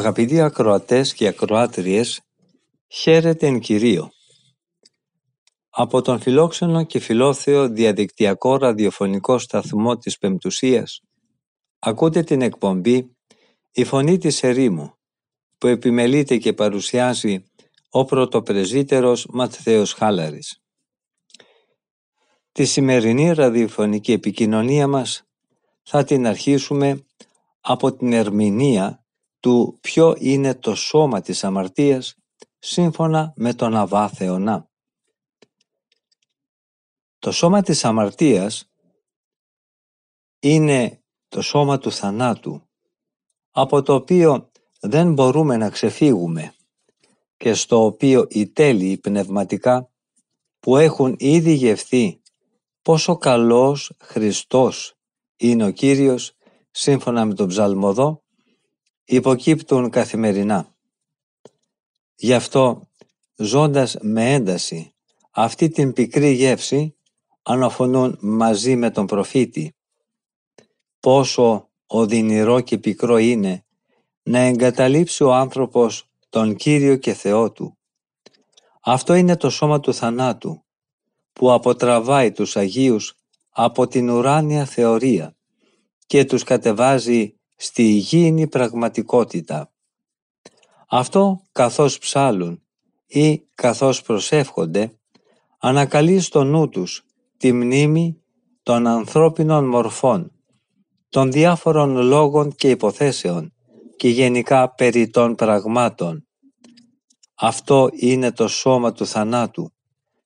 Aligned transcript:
Αγαπητοί 0.00 0.40
ακροατές 0.40 1.14
και 1.14 1.26
ακροάτριες, 1.26 2.20
χαίρετε 2.88 3.46
εν 3.46 3.60
Κυρίω. 3.60 4.10
Από 5.70 6.02
τον 6.02 6.20
φιλόξενο 6.20 6.84
και 6.84 6.98
φιλόθεο 6.98 7.68
διαδικτυακό 7.68 8.56
ραδιοφωνικό 8.56 9.38
σταθμό 9.38 9.96
της 9.96 10.18
Πεμπτουσίας 10.18 11.00
ακούτε 11.78 12.22
την 12.22 12.42
εκπομπή 12.42 13.16
«Η 13.72 13.84
Φωνή 13.84 14.18
της 14.18 14.42
Ερήμου» 14.42 14.94
που 15.58 15.66
επιμελείται 15.66 16.36
και 16.36 16.52
παρουσιάζει 16.52 17.44
ο 17.90 18.04
πρωτοπρεσβύτερος 18.04 19.26
Ματθαίος 19.30 19.92
Χάλαρης. 19.92 20.62
Τη 22.52 22.64
σημερινή 22.64 23.32
ραδιοφωνική 23.32 24.12
επικοινωνία 24.12 24.86
μας 24.86 25.22
θα 25.82 26.04
την 26.04 26.26
αρχίσουμε 26.26 27.04
από 27.60 27.92
την 27.92 28.12
ερμηνεία 28.12 28.99
του 29.40 29.78
ποιο 29.80 30.14
είναι 30.18 30.54
το 30.54 30.74
σώμα 30.74 31.20
της 31.20 31.44
αμαρτίας 31.44 32.14
σύμφωνα 32.58 33.32
με 33.36 33.54
τον 33.54 33.76
Αβά 33.76 34.08
Θεονά. 34.08 34.70
Το 37.18 37.32
σώμα 37.32 37.62
της 37.62 37.84
αμαρτίας 37.84 38.70
είναι 40.40 41.02
το 41.28 41.42
σώμα 41.42 41.78
του 41.78 41.92
θανάτου 41.92 42.68
από 43.50 43.82
το 43.82 43.94
οποίο 43.94 44.50
δεν 44.80 45.12
μπορούμε 45.12 45.56
να 45.56 45.70
ξεφύγουμε 45.70 46.54
και 47.36 47.54
στο 47.54 47.84
οποίο 47.84 48.26
οι 48.28 48.48
τέλειοι 48.48 48.98
πνευματικά 48.98 49.90
που 50.58 50.76
έχουν 50.76 51.14
ήδη 51.18 51.52
γευθεί 51.52 52.22
πόσο 52.82 53.16
καλός 53.16 53.92
Χριστός 54.00 54.94
είναι 55.36 55.64
ο 55.64 55.70
Κύριος 55.70 56.32
σύμφωνα 56.70 57.24
με 57.24 57.34
τον 57.34 57.48
ψαλμοδό 57.48 58.22
υποκύπτουν 59.10 59.90
καθημερινά. 59.90 60.74
Γι' 62.14 62.34
αυτό 62.34 62.88
ζώντας 63.36 63.96
με 64.00 64.32
ένταση 64.32 64.94
αυτή 65.30 65.68
την 65.68 65.92
πικρή 65.92 66.30
γεύση 66.30 66.96
αναφωνούν 67.42 68.18
μαζί 68.20 68.76
με 68.76 68.90
τον 68.90 69.06
προφήτη 69.06 69.74
πόσο 71.00 71.70
οδυνηρό 71.86 72.60
και 72.60 72.78
πικρό 72.78 73.16
είναι 73.16 73.64
να 74.22 74.38
εγκαταλείψει 74.38 75.24
ο 75.24 75.32
άνθρωπος 75.34 76.10
τον 76.28 76.56
Κύριο 76.56 76.96
και 76.96 77.14
Θεό 77.14 77.52
του. 77.52 77.78
Αυτό 78.80 79.14
είναι 79.14 79.36
το 79.36 79.50
σώμα 79.50 79.80
του 79.80 79.94
θανάτου 79.94 80.64
που 81.32 81.52
αποτραβάει 81.52 82.32
τους 82.32 82.56
Αγίους 82.56 83.14
από 83.50 83.86
την 83.86 84.10
ουράνια 84.10 84.64
θεωρία 84.64 85.36
και 86.06 86.24
τους 86.24 86.42
κατεβάζει 86.42 87.39
στη 87.62 87.82
υγιεινή 87.82 88.48
πραγματικότητα. 88.48 89.72
Αυτό 90.88 91.42
καθώς 91.52 91.98
ψάλουν 91.98 92.62
ή 93.06 93.38
καθώς 93.54 94.02
προσεύχονται 94.02 94.98
ανακαλεί 95.58 96.20
στο 96.20 96.44
νου 96.44 96.68
τους 96.68 97.04
τη 97.36 97.52
μνήμη 97.52 98.22
των 98.62 98.86
ανθρώπινων 98.86 99.68
μορφών, 99.68 100.32
των 101.08 101.32
διάφορων 101.32 101.96
λόγων 101.96 102.54
και 102.54 102.70
υποθέσεων 102.70 103.54
και 103.96 104.08
γενικά 104.08 104.74
περί 104.74 105.10
των 105.10 105.34
πραγμάτων. 105.34 106.26
Αυτό 107.34 107.88
είναι 107.92 108.32
το 108.32 108.48
σώμα 108.48 108.92
του 108.92 109.06
θανάτου 109.06 109.72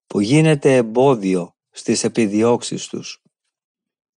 που 0.07 0.21
γίνεται 0.21 0.77
εμπόδιο 0.77 1.55
στις 1.71 2.05
επιδιώξεις 2.05 2.87
τους. 2.87 3.23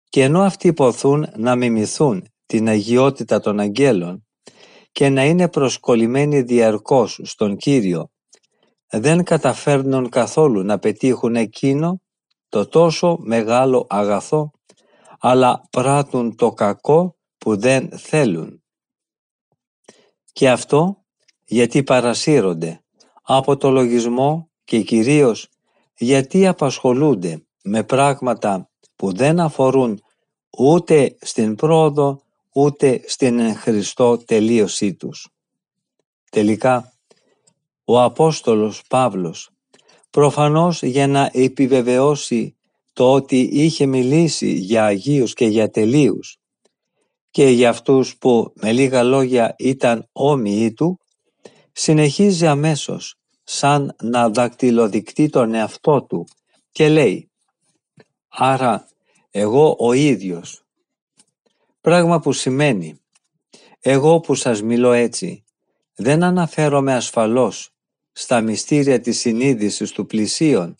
Και 0.08 0.22
ενώ 0.22 0.42
αυτοί 0.42 0.72
ποθούν 0.72 1.26
να 1.36 1.56
μιμηθούν 1.56 2.26
την 2.46 2.68
αγιότητα 2.68 3.40
των 3.40 3.60
αγγέλων 3.60 4.26
και 4.92 5.08
να 5.08 5.24
είναι 5.24 5.48
προσκολλημένοι 5.48 6.42
διαρκώς 6.42 7.20
στον 7.22 7.56
Κύριο, 7.56 8.10
δεν 8.90 9.24
καταφέρνουν 9.24 10.08
καθόλου 10.08 10.62
να 10.62 10.78
πετύχουν 10.78 11.36
εκείνο 11.36 12.00
το 12.48 12.66
τόσο 12.66 13.18
μεγάλο 13.20 13.86
αγαθό, 13.88 14.50
αλλά 15.18 15.60
πράττουν 15.70 16.36
το 16.36 16.52
κακό 16.52 17.16
που 17.38 17.56
δεν 17.56 17.98
θέλουν. 17.98 18.62
Και 20.32 20.50
αυτό 20.50 21.04
γιατί 21.44 21.82
παρασύρονται 21.82 22.84
από 23.22 23.56
το 23.56 23.70
λογισμό 23.70 24.50
και 24.64 24.80
κυρίως 24.80 25.48
γιατί 25.98 26.46
απασχολούνται 26.46 27.46
με 27.62 27.84
πράγματα 27.84 28.70
που 28.96 29.12
δεν 29.12 29.40
αφορούν 29.40 30.00
ούτε 30.58 31.16
στην 31.20 31.54
πρόοδο 31.54 32.25
ούτε 32.56 33.00
στην 33.06 33.54
Χριστό 33.54 34.16
τελείωσή 34.16 34.94
τους. 34.94 35.28
Τελικά, 36.30 36.92
ο 37.84 38.02
Απόστολος 38.02 38.82
Παύλος 38.88 39.50
προφανώς 40.10 40.82
για 40.82 41.06
να 41.06 41.30
επιβεβαιώσει 41.32 42.56
το 42.92 43.12
ότι 43.12 43.40
είχε 43.40 43.86
μιλήσει 43.86 44.52
για 44.52 44.84
Αγίους 44.84 45.32
και 45.32 45.46
για 45.46 45.70
τελείους 45.70 46.38
και 47.30 47.48
για 47.48 47.68
αυτούς 47.68 48.16
που 48.16 48.52
με 48.54 48.72
λίγα 48.72 49.02
λόγια 49.02 49.54
ήταν 49.58 50.08
όμοιοι 50.12 50.72
του, 50.72 51.00
συνεχίζει 51.72 52.46
αμέσως 52.46 53.14
σαν 53.42 53.96
να 54.02 54.30
δακτυλοδεικτεί 54.30 55.28
τον 55.28 55.54
εαυτό 55.54 56.02
του 56.02 56.26
και 56.70 56.88
λέει 56.88 57.30
«Άρα 58.28 58.88
εγώ 59.30 59.76
ο 59.78 59.92
ίδιος». 59.92 60.65
Πράγμα 61.86 62.20
που 62.20 62.32
σημαίνει 62.32 63.00
«Εγώ 63.80 64.20
που 64.20 64.34
σας 64.34 64.62
μιλώ 64.62 64.92
έτσι 64.92 65.44
δεν 65.94 66.22
αναφέρομαι 66.22 66.94
ασφαλώς 66.94 67.70
στα 68.12 68.40
μυστήρια 68.40 69.00
της 69.00 69.18
συνείδησης 69.18 69.90
του 69.90 70.06
πλησίον, 70.06 70.76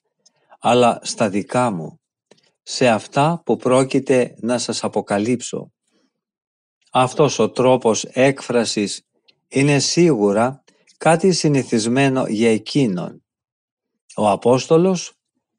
αλλά 0.59 1.00
στα 1.03 1.28
δικά 1.28 1.71
μου, 1.71 2.00
σε 2.62 2.89
αυτά 2.89 3.43
που 3.45 3.56
πρόκειται 3.56 4.34
να 4.41 4.59
σας 4.59 4.84
αποκαλύψω. 4.84 5.72
Αυτός 6.93 7.39
ο 7.39 7.50
τρόπος 7.50 8.05
έκφρασης 8.05 9.03
είναι 9.49 9.78
σίγουρα 9.78 10.65
κάτι 10.99 11.33
συνηθισμένο 11.33 12.27
για 12.27 12.50
εκείνον. 12.50 13.25
Ο 14.16 14.28
Απόστολος 14.28 15.12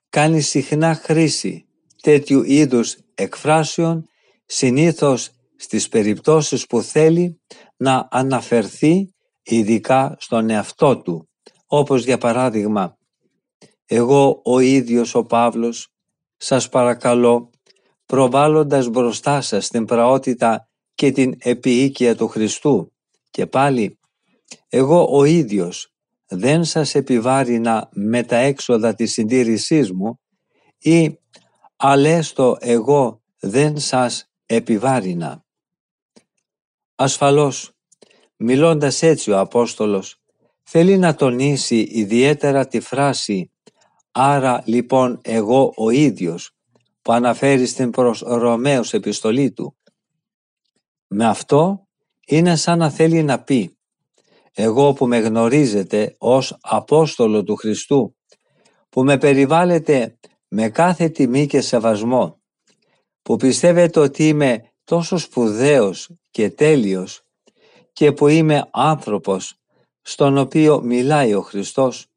κάνει 0.09 0.41
συχνά 0.41 0.95
χρήση 0.95 1.67
τέτοιου 2.01 2.43
είδους 2.43 2.97
εκφράσεων 3.15 4.09
συνήθως 4.45 5.31
στις 5.57 5.87
περιπτώσεις 5.87 6.65
που 6.65 6.81
θέλει 6.81 7.41
να 7.77 8.07
αναφερθεί 8.11 9.15
ειδικά 9.43 10.15
στον 10.19 10.49
εαυτό 10.49 11.01
του, 11.01 11.29
όπως 11.65 12.03
για 12.03 12.17
παράδειγμα 12.17 12.97
«Εγώ 13.85 14.41
ο 14.43 14.59
ίδιος 14.59 15.15
ο 15.15 15.23
Παύλος 15.23 15.87
σας 16.37 16.69
παρακαλώ 16.69 17.49
προβάλλοντας 18.05 18.87
μπροστά 18.87 19.41
σας 19.41 19.67
την 19.67 19.85
πραότητα 19.85 20.69
και 20.93 21.11
την 21.11 21.35
επιοίκεια 21.39 22.15
του 22.15 22.27
Χριστού 22.27 22.93
και 23.29 23.45
πάλι 23.45 23.99
εγώ 24.67 25.07
ο 25.11 25.23
ίδιος 25.23 25.93
δεν 26.27 26.63
σας 26.63 26.95
επιβάρυνα 26.95 27.89
με 27.91 28.23
τα 28.23 28.35
έξοδα 28.35 28.93
της 28.93 29.11
συντήρησής 29.11 29.91
μου 29.91 30.19
ή 30.77 31.19
αλέστο 31.75 32.57
εγώ 32.59 33.21
δεν 33.39 33.79
σας 33.79 34.31
επιβάρυνα. 34.45 35.45
Ασφαλώς, 36.99 37.71
μιλώντας 38.37 39.01
έτσι 39.01 39.31
ο 39.31 39.39
Απόστολος, 39.39 40.21
θέλει 40.63 40.97
να 40.97 41.15
τονίσει 41.15 41.87
ιδιαίτερα 41.91 42.67
τη 42.67 42.79
φράση 42.79 43.51
«Άρα 44.11 44.63
λοιπόν 44.65 45.19
εγώ 45.23 45.73
ο 45.75 45.89
ίδιος» 45.89 46.55
που 47.01 47.11
αναφέρει 47.11 47.65
στην 47.65 47.89
προς 47.89 48.21
Ρωμαίους 48.21 48.93
επιστολή 48.93 49.51
του. 49.51 49.77
Με 51.07 51.25
αυτό 51.25 51.87
είναι 52.27 52.55
σαν 52.55 52.77
να 52.77 52.89
θέλει 52.89 53.23
να 53.23 53.43
πει 53.43 53.77
εγώ 54.53 54.93
που 54.93 55.07
με 55.07 55.17
γνωρίζετε 55.17 56.15
ως 56.17 56.57
Απόστολο 56.61 57.43
του 57.43 57.55
Χριστού, 57.55 58.15
που 58.89 59.03
με 59.03 59.17
περιβάλλετε 59.17 60.17
με 60.47 60.69
κάθε 60.69 61.09
τιμή 61.09 61.47
και 61.47 61.61
σεβασμό, 61.61 62.41
που 63.21 63.35
πιστεύετε 63.35 63.99
ότι 63.99 64.27
είμαι 64.27 64.71
τόσο 64.83 65.17
σπουδαίος 65.17 66.09
και 66.37 66.49
τέλειος 66.49 67.21
και 67.93 68.11
που 68.11 68.27
είμαι 68.27 68.69
άνθρωπος 68.71 69.55
στον 70.01 70.37
οποίο 70.37 70.81
μιλάει 70.81 71.33
ο 71.33 71.41
Χριστός, 71.41 72.07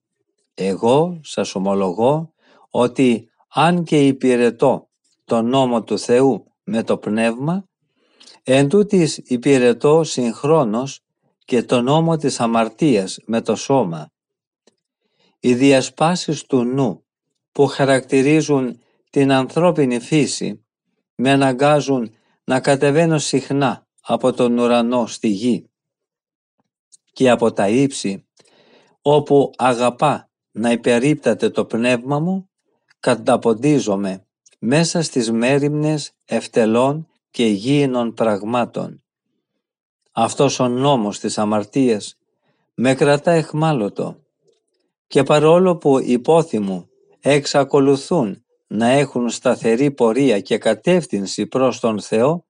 εγώ 0.55 1.21
σας 1.23 1.55
ομολογώ 1.55 2.33
ότι 2.71 3.31
αν 3.49 3.85
και 3.85 4.07
υπηρετώ 4.07 4.89
τον 5.25 5.49
νόμο 5.49 5.83
του 5.83 5.99
Θεού 5.99 6.45
με 6.65 6.83
το 6.83 6.97
πνεύμα, 6.97 7.69
εν 8.43 8.69
τούτης 8.69 9.17
υπηρετώ 9.25 10.05
συγχρόνως 10.05 11.01
και 11.45 11.63
τον 11.63 11.85
νόμο 11.85 12.17
της 12.17 12.41
αμαρτίας 12.41 13.19
με 13.27 13.41
το 13.41 13.57
σώμα. 13.57 14.13
Οι 15.41 15.55
διασπάσεις 15.55 16.45
του 16.45 16.65
νου 16.65 17.05
που 17.53 17.67
χαρακτηρίζουν 17.67 18.81
την 19.11 19.33
ανθρώπινη 19.33 20.01
φύση 20.01 20.65
με 21.15 21.31
αναγκάζουν 21.31 22.15
να 22.45 22.61
κατεβαίνω 22.61 23.19
συχνά 23.19 23.89
από 24.13 24.33
τον 24.33 24.59
ουρανό 24.59 25.07
στη 25.07 25.29
γη 25.29 25.71
και 27.13 27.31
από 27.31 27.53
τα 27.53 27.69
ύψη 27.69 28.27
όπου 29.03 29.51
αγαπά 29.57 30.31
να 30.51 30.71
υπερίπταται 30.71 31.51
το 31.51 31.65
πνεύμα 31.65 32.19
μου 32.19 32.51
καταποντίζομαι 33.01 34.27
μέσα 34.59 35.03
στις 35.03 35.31
μέριμνες 35.31 36.13
ευτελών 36.25 37.09
και 37.31 37.47
υγιεινων 37.47 38.15
πραγμάτων. 38.15 39.03
Αυτός 40.13 40.61
ο 40.61 40.69
νόμος 40.69 41.19
της 41.19 41.39
αμαρτίας 41.39 42.19
με 42.75 42.95
κρατά 42.95 43.31
εχμάλωτο 43.31 44.17
και 45.07 45.23
παρόλο 45.23 45.77
που 45.77 45.99
οι 45.99 46.23
μου 46.59 46.89
εξακολουθούν 47.21 48.45
να 48.67 48.87
έχουν 48.89 49.31
σταθερή 49.31 49.91
πορεία 49.91 50.41
και 50.41 50.59
κατεύθυνση 50.59 51.47
προς 51.47 51.81
τον 51.81 52.01
Θεό, 52.01 52.45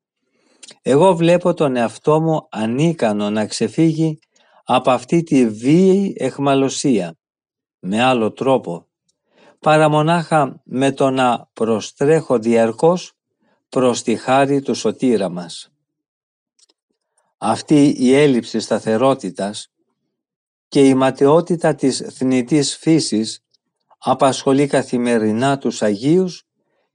εγώ 0.83 1.17
βλέπω 1.17 1.55
τον 1.55 1.77
εαυτό 1.77 2.21
μου 2.21 2.47
ανίκανο 2.51 3.31
να 3.31 3.47
ξεφύγει 3.47 4.19
από 4.65 4.91
αυτή 4.91 5.23
τη 5.23 5.49
βίαιη 5.49 6.15
εχμαλωσία 6.19 7.19
με 7.79 8.03
άλλο 8.03 8.33
τρόπο 8.33 8.91
παρά 9.61 9.89
μονάχα 9.89 10.61
με 10.65 10.93
το 10.93 11.11
να 11.11 11.49
προστρέχω 11.53 12.39
διαρκώς 12.39 13.13
προς 13.69 14.03
τη 14.03 14.17
χάρη 14.17 14.61
του 14.61 14.75
σωτήρα 14.75 15.29
μας. 15.29 15.73
Αυτή 17.39 17.95
η 17.99 18.15
έλλειψη 18.15 18.61
σταθερότητας 18.61 19.73
και 20.69 20.89
η 20.89 20.95
ματαιότητα 20.95 21.75
της 21.75 22.05
θνητής 22.13 22.77
φύσης 22.77 23.45
απασχολεί 23.99 24.67
καθημερινά 24.67 25.59
τους 25.59 25.83
Αγίους 25.83 26.45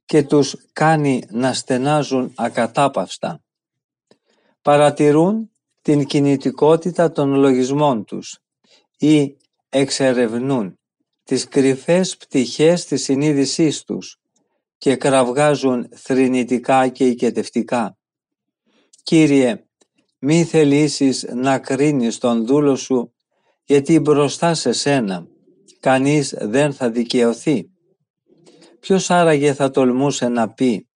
και 0.06 0.24
τους 0.24 0.56
κάνει 0.74 1.24
να 1.30 1.54
στενάζουν 1.54 2.32
ακατάπαυστα. 2.36 3.44
Παρατηρούν 4.66 5.52
την 5.82 6.06
κινητικότητα 6.06 7.12
των 7.12 7.34
λογισμών 7.34 8.06
τους 8.06 8.40
ή 8.98 9.38
εξερευνούν 9.70 10.80
τις 11.24 11.48
κρυφές 11.48 12.18
πτυχές 12.18 12.86
της 12.86 13.04
συνείδησής 13.04 13.84
τους 13.84 14.20
και 14.78 14.96
κραυγάζουν 14.96 15.88
θρηνητικά 15.96 16.88
και 16.88 17.08
οικετευτικά. 17.08 17.98
Κύριε, 19.04 19.66
μη 20.20 20.44
θελήσεις 20.44 21.24
να 21.34 21.60
κρίνεις 21.60 22.18
τον 22.18 22.46
δούλο 22.46 22.76
σου 22.76 23.14
γιατί 23.64 24.00
μπροστά 24.00 24.54
σε 24.54 24.72
σένα 24.72 25.28
κανείς 25.80 26.36
δεν 26.40 26.74
θα 26.74 26.90
δικαιωθεί. 26.90 27.70
Ποιος 28.80 29.10
άραγε 29.10 29.54
θα 29.54 29.70
τολμούσε 29.70 30.28
να 30.28 30.54
πει 30.54 30.88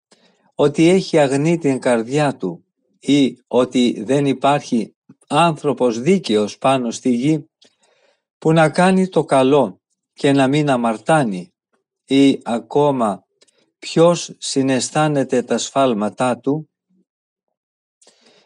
ότι 0.56 0.90
έχει 0.90 1.18
αγνεί 1.18 1.58
την 1.58 1.80
καρδιά 1.80 2.36
του 2.36 2.64
ή 3.00 3.38
ότι 3.48 4.04
δεν 4.04 4.26
υπάρχει 4.26 4.96
άνθρωπος 5.28 6.00
δίκαιος 6.00 6.58
πάνω 6.58 6.92
στη 6.92 7.10
γη 7.10 7.50
που 8.38 8.54
να 8.54 8.70
κάνει 8.70 9.08
το 9.08 9.24
καλό 9.24 9.82
και 10.14 10.32
να 10.32 10.48
μην 10.48 10.70
αμαρτάνει 10.70 11.54
ή 12.06 12.40
ακόμα 12.44 13.24
ποιος 13.80 14.36
συναισθάνεται 14.38 15.42
τα 15.42 15.58
σφάλματά 15.58 16.40
του. 16.40 16.70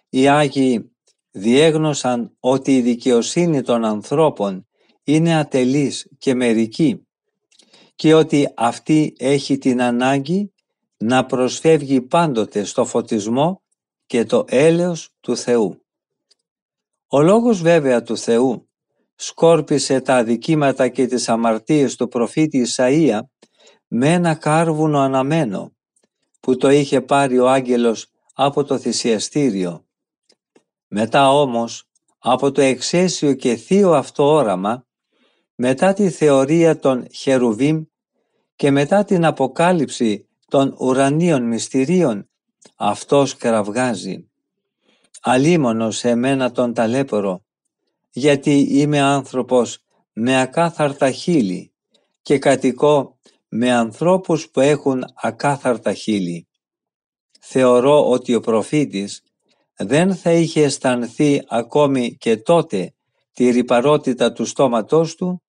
Οι 0.09 0.27
Άγιοι 0.27 0.91
διέγνωσαν 1.31 2.35
ότι 2.39 2.77
η 2.77 2.81
δικαιοσύνη 2.81 3.61
των 3.61 3.85
ανθρώπων 3.85 4.67
είναι 5.03 5.35
ατελής 5.35 6.07
και 6.17 6.33
μερική 6.33 7.07
και 7.95 8.13
ότι 8.13 8.53
αυτή 8.55 9.15
έχει 9.17 9.57
την 9.57 9.81
ανάγκη 9.81 10.53
να 10.97 11.25
προσφεύγει 11.25 12.01
πάντοτε 12.01 12.63
στο 12.63 12.85
φωτισμό 12.85 13.62
και 14.13 14.25
το 14.25 14.45
έλεος 14.47 15.09
του 15.21 15.37
Θεού. 15.37 15.85
Ο 17.07 17.21
λόγος 17.21 17.61
βέβαια 17.61 18.01
του 18.01 18.17
Θεού 18.17 18.69
σκόρπισε 19.15 20.01
τα 20.01 20.15
αδικήματα 20.15 20.87
και 20.87 21.05
τις 21.05 21.29
αμαρτίες 21.29 21.95
του 21.95 22.07
προφήτη 22.07 22.65
Ισαΐα 22.67 23.19
με 23.87 24.13
ένα 24.13 24.35
κάρβουνο 24.35 24.99
αναμένο 24.99 25.75
που 26.39 26.57
το 26.57 26.69
είχε 26.69 27.01
πάρει 27.01 27.39
ο 27.39 27.49
άγγελος 27.49 28.07
από 28.33 28.63
το 28.63 28.77
θυσιαστήριο. 28.77 29.85
Μετά 30.87 31.29
όμως 31.31 31.89
από 32.17 32.51
το 32.51 32.61
εξαίσιο 32.61 33.33
και 33.33 33.55
θείο 33.55 33.91
αυτό 33.91 34.23
όραμα 34.23 34.85
μετά 35.55 35.93
τη 35.93 36.09
θεωρία 36.09 36.79
των 36.79 37.07
Χερουβίμ 37.13 37.83
και 38.55 38.71
μετά 38.71 39.03
την 39.03 39.25
αποκάλυψη 39.25 40.27
των 40.47 40.75
ουρανίων 40.79 41.43
μυστηρίων 41.43 42.27
αυτός 42.75 43.35
κραυγάζει. 43.35 44.29
Αλίμονος 45.21 45.97
σε 45.97 46.15
μένα 46.15 46.51
τον 46.51 46.73
ταλέπορο, 46.73 47.45
γιατί 48.11 48.67
είμαι 48.69 48.99
άνθρωπος 48.99 49.83
με 50.13 50.41
ακάθαρτα 50.41 51.11
χείλη 51.11 51.73
και 52.21 52.37
κατοικώ 52.37 53.17
με 53.49 53.71
ανθρώπους 53.71 54.49
που 54.49 54.59
έχουν 54.59 55.03
ακάθαρτα 55.15 55.93
χείλη. 55.93 56.47
Θεωρώ 57.39 58.09
ότι 58.09 58.35
ο 58.35 58.39
προφήτης 58.39 59.23
δεν 59.77 60.15
θα 60.15 60.31
είχε 60.31 60.63
αισθανθεί 60.63 61.41
ακόμη 61.47 62.15
και 62.15 62.37
τότε 62.37 62.93
τη 63.33 63.49
ρηπαρότητα 63.49 64.31
του 64.31 64.45
στόματός 64.45 65.15
του 65.15 65.43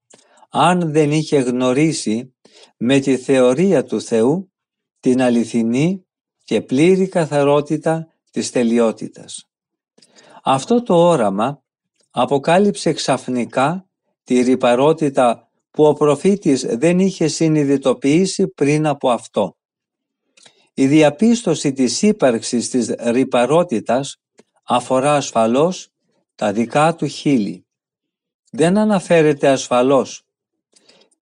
αν 0.50 0.92
δεν 0.92 1.12
είχε 1.12 1.38
γνωρίσει 1.38 2.34
με 2.76 2.98
τη 2.98 3.16
θεωρία 3.16 3.84
του 3.84 4.00
Θεού 4.00 4.52
την 5.00 5.22
αληθινή 5.22 6.03
και 6.44 6.60
πλήρη 6.60 7.08
καθαρότητα 7.08 8.08
της 8.30 8.50
τελειότητας. 8.50 9.48
Αυτό 10.42 10.82
το 10.82 10.94
όραμα 10.94 11.62
αποκάλυψε 12.10 12.92
ξαφνικά 12.92 13.88
τη 14.24 14.40
ρηπαρότητα 14.40 15.48
που 15.70 15.84
ο 15.84 15.92
προφήτης 15.92 16.66
δεν 16.68 16.98
είχε 16.98 17.28
συνειδητοποιήσει 17.28 18.48
πριν 18.48 18.86
από 18.86 19.10
αυτό. 19.10 19.56
Η 20.74 20.86
διαπίστωση 20.86 21.72
της 21.72 22.02
ύπαρξης 22.02 22.70
της 22.70 22.94
ρηπαρότητας 22.98 24.16
αφορά 24.62 25.14
ασφαλώς 25.14 25.88
τα 26.34 26.52
δικά 26.52 26.94
του 26.94 27.06
χείλη. 27.06 27.66
Δεν 28.50 28.78
αναφέρεται 28.78 29.48
ασφαλώς 29.48 30.22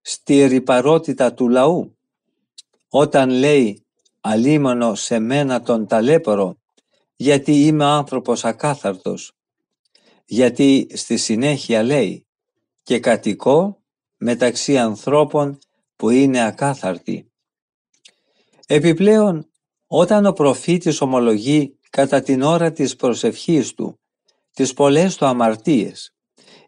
στη 0.00 0.47
ρηπαρότητα 0.47 1.35
του 1.35 1.49
λαού 1.49 1.97
όταν 2.88 3.31
λέει 3.31 3.87
«αλίμονο 4.25 4.95
σε 4.95 5.19
μένα 5.19 5.62
τον 5.62 5.87
ταλέπορο 5.87 6.57
γιατί 7.17 7.52
είμαι 7.52 7.85
άνθρωπος 7.85 8.45
ακάθαρτος» 8.45 9.33
γιατί 10.25 10.87
στη 10.93 11.17
συνέχεια 11.17 11.83
λέει 11.83 12.26
«και 12.83 12.99
κατοικώ 12.99 13.83
μεταξύ 14.17 14.79
ανθρώπων 14.79 15.59
που 15.97 16.11
είναι 16.11 16.45
ακάθαρτοι». 16.45 17.33
Επιπλέον, 18.67 19.50
όταν 19.87 20.26
ο 20.26 20.33
προφήτης 20.33 21.00
ομολογεί 21.00 21.79
κατά 21.91 22.21
την 22.21 22.43
ώρα 22.43 22.73
της 22.73 22.97
προσευχής 22.97 23.75
του 23.75 24.00
τις 24.52 24.73
πολλές 24.73 25.17
του 25.17 25.26
αμαρτίες, 25.26 26.14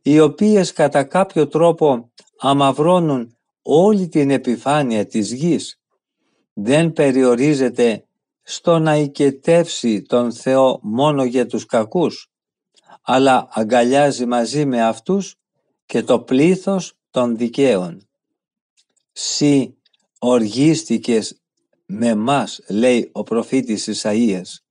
οι 0.03 0.21
οποίες 0.21 0.73
κατά 0.73 1.05
κάποιο 1.05 1.49
τρόπο 1.49 2.13
αμαυρώνουν 2.39 3.37
όλη 3.63 4.09
την 4.09 4.31
επιφάνεια 4.31 5.07
της 5.07 5.33
γης. 5.33 5.81
Δεν 6.55 6.93
περιορίζεται 6.93 8.05
στο 8.43 8.79
να 8.79 8.97
οικετεύσει 8.97 10.03
τον 10.03 10.33
Θεό 10.33 10.79
μόνο 10.83 11.25
για 11.25 11.47
τους 11.47 11.67
κακούς, 11.67 12.31
αλλά 13.03 13.49
αγκαλιάζει 13.51 14.27
μαζί 14.27 14.65
με 14.65 14.83
αυτούς 14.83 15.37
και 15.87 16.03
το 16.03 16.21
πλήθος 16.21 16.97
των 17.11 17.37
δικαίων. 17.37 18.09
«Συ 19.13 19.75
οργίστηκες 20.19 21.41
με 21.87 22.15
μας», 22.15 22.61
λέει 22.69 23.11
ο 23.13 23.23
προφήτης 23.23 23.89
Ισαΐας, 23.93 24.65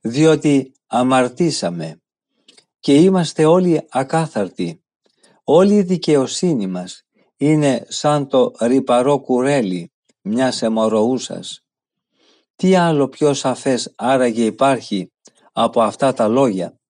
«διότι 0.00 0.72
αμαρτήσαμε 0.86 2.00
και 2.80 2.94
είμαστε 2.94 3.44
όλοι 3.44 3.86
ακάθαρτοι 3.90 4.82
Όλη 5.44 5.74
η 5.74 5.82
δικαιοσύνη 5.82 6.66
μας 6.66 7.02
είναι 7.36 7.86
σαν 7.88 8.28
το 8.28 8.52
ρηπαρό 8.60 9.20
κουρέλι 9.20 9.91
μιας 10.22 10.62
αιμορροούσας. 10.62 11.64
Τι 12.56 12.74
άλλο 12.74 13.08
πιο 13.08 13.34
σαφές 13.34 13.92
άραγε 13.96 14.44
υπάρχει 14.44 15.12
από 15.52 15.82
αυτά 15.82 16.12
τα 16.12 16.28
λόγια; 16.28 16.80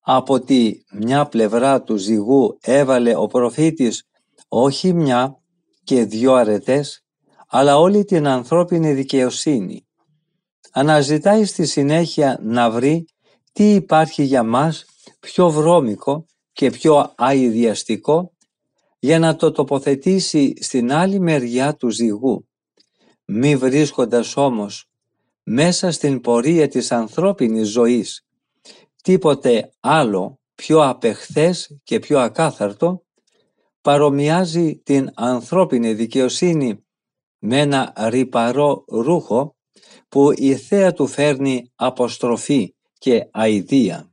από 0.00 0.40
τη 0.40 0.72
μια 0.92 1.26
πλευρά 1.26 1.82
του 1.82 1.96
ζυγού 1.96 2.58
έβαλε 2.60 3.16
ο 3.16 3.26
προφήτης 3.26 4.04
όχι 4.48 4.92
μια 4.92 5.40
και 5.84 6.04
δυο 6.04 6.34
αρετές, 6.34 7.04
αλλά 7.48 7.78
όλη 7.78 8.04
την 8.04 8.26
ανθρώπινη 8.26 8.92
δικαιοσύνη. 8.92 9.86
Αναζητάει 10.72 11.44
στη 11.44 11.66
συνέχεια 11.66 12.38
να 12.42 12.70
βρει 12.70 13.04
τι 13.52 13.74
υπάρχει 13.74 14.22
για 14.22 14.42
μας 14.42 14.84
πιο 15.20 15.50
βρώμικο 15.50 16.26
και 16.52 16.70
πιο 16.70 17.12
αειδιαστικό 17.16 18.32
για 19.00 19.18
να 19.18 19.36
το 19.36 19.50
τοποθετήσει 19.50 20.54
στην 20.60 20.92
άλλη 20.92 21.20
μεριά 21.20 21.74
του 21.74 21.88
ζυγού, 21.88 22.48
μη 23.24 23.56
βρίσκοντας 23.56 24.36
όμως 24.36 24.90
μέσα 25.42 25.90
στην 25.90 26.20
πορεία 26.20 26.68
της 26.68 26.92
ανθρώπινης 26.92 27.68
ζωής 27.68 28.24
τίποτε 29.02 29.72
άλλο 29.80 30.40
πιο 30.54 30.88
απεχθές 30.88 31.78
και 31.84 31.98
πιο 31.98 32.18
ακάθαρτο, 32.18 33.02
παρομοιάζει 33.80 34.76
την 34.76 35.10
ανθρώπινη 35.14 35.94
δικαιοσύνη 35.94 36.84
με 37.38 37.60
ένα 37.60 37.92
ρηπαρό 37.96 38.84
ρούχο 38.88 39.56
που 40.08 40.32
η 40.36 40.56
θέα 40.56 40.92
του 40.92 41.06
φέρνει 41.06 41.72
αποστροφή 41.74 42.74
και 42.98 43.28
αηδία. 43.30 44.12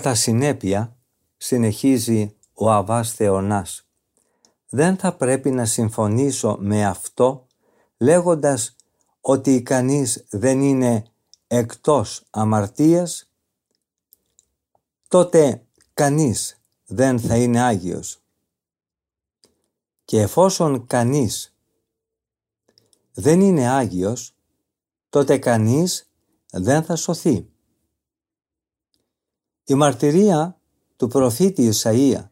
Κατά 0.00 0.14
συνέπεια, 0.14 0.96
συνεχίζει 1.36 2.36
ο 2.52 2.70
Αβάς 2.70 3.12
Θεονάς, 3.12 3.86
δεν 4.68 4.96
θα 4.96 5.16
πρέπει 5.16 5.50
να 5.50 5.64
συμφωνήσω 5.64 6.56
με 6.60 6.86
αυτό 6.86 7.46
λέγοντας 7.98 8.76
ότι 9.20 9.62
κανείς 9.62 10.24
δεν 10.30 10.60
είναι 10.60 11.04
εκτός 11.46 12.26
αμαρτίας, 12.30 13.30
τότε 15.08 15.66
κανείς 15.94 16.60
δεν 16.86 17.20
θα 17.20 17.36
είναι 17.36 17.60
Άγιος. 17.60 18.22
Και 20.04 20.20
εφόσον 20.20 20.86
κανείς 20.86 21.54
δεν 23.12 23.40
είναι 23.40 23.68
Άγιος, 23.68 24.34
τότε 25.08 25.38
κανείς 25.38 26.10
δεν 26.50 26.82
θα 26.82 26.96
σωθεί. 26.96 27.48
Η 29.64 29.74
μαρτυρία 29.74 30.60
του 30.96 31.08
προφήτη 31.08 31.72
Ισαΐα 31.72 32.28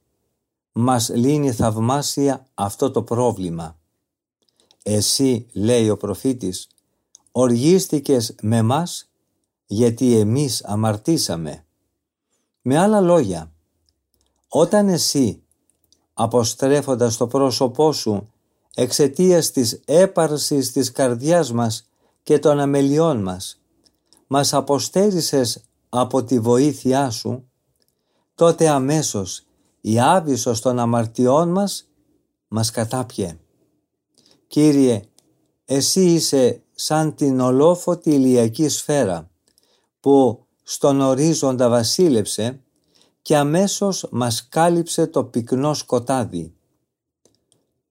μας 0.72 1.08
λύνει 1.08 1.52
θαυμάσια 1.52 2.46
αυτό 2.54 2.90
το 2.90 3.02
πρόβλημα. 3.02 3.78
Εσύ, 4.82 5.46
λέει 5.52 5.88
ο 5.88 5.96
προφήτης, 5.96 6.68
οργίστηκες 7.32 8.34
με 8.42 8.62
μας 8.62 9.10
γιατί 9.66 10.18
εμείς 10.18 10.64
αμαρτήσαμε. 10.64 11.64
Με 12.62 12.78
άλλα 12.78 13.00
λόγια, 13.00 13.52
όταν 14.48 14.88
εσύ 14.88 15.42
αποστρέφοντας 16.14 17.16
το 17.16 17.26
πρόσωπό 17.26 17.92
σου 17.92 18.32
εξαιτίας 18.74 19.50
της 19.50 19.80
έπαρσης 19.84 20.72
της 20.72 20.92
καρδιάς 20.92 21.52
μας 21.52 21.88
και 22.22 22.38
των 22.38 22.60
αμελιών 22.60 23.22
μας, 23.22 23.60
μας 24.26 24.52
αποστέρισες 24.52 25.60
από 25.88 26.24
τη 26.24 26.40
βοήθειά 26.40 27.10
σου, 27.10 27.50
τότε 28.34 28.68
αμέσως 28.68 29.42
η 29.80 30.00
άβυσος 30.00 30.60
των 30.60 30.78
αμαρτιών 30.78 31.48
μας 31.48 31.88
μας 32.48 32.70
κατάπιε. 32.70 33.38
Κύριε, 34.46 35.02
εσύ 35.64 36.04
είσαι 36.04 36.62
σαν 36.74 37.14
την 37.14 37.40
ολόφωτη 37.40 38.10
ηλιακή 38.10 38.68
σφαίρα 38.68 39.30
που 40.00 40.46
στον 40.62 41.00
ορίζοντα 41.00 41.68
βασίλεψε 41.68 42.60
και 43.22 43.36
αμέσως 43.36 44.06
μας 44.10 44.48
κάλυψε 44.48 45.06
το 45.06 45.24
πυκνό 45.24 45.74
σκοτάδι. 45.74 46.54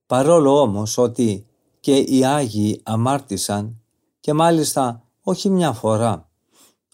Παρόλο 0.06 0.62
όμως 0.62 0.98
ότι 0.98 1.48
και 1.80 1.98
οι 1.98 2.26
Άγιοι 2.26 2.82
αμάρτησαν 2.84 3.82
και 4.20 4.34
μάλιστα 4.34 5.04
όχι 5.22 5.50
μια 5.50 5.72
φορά, 5.72 6.27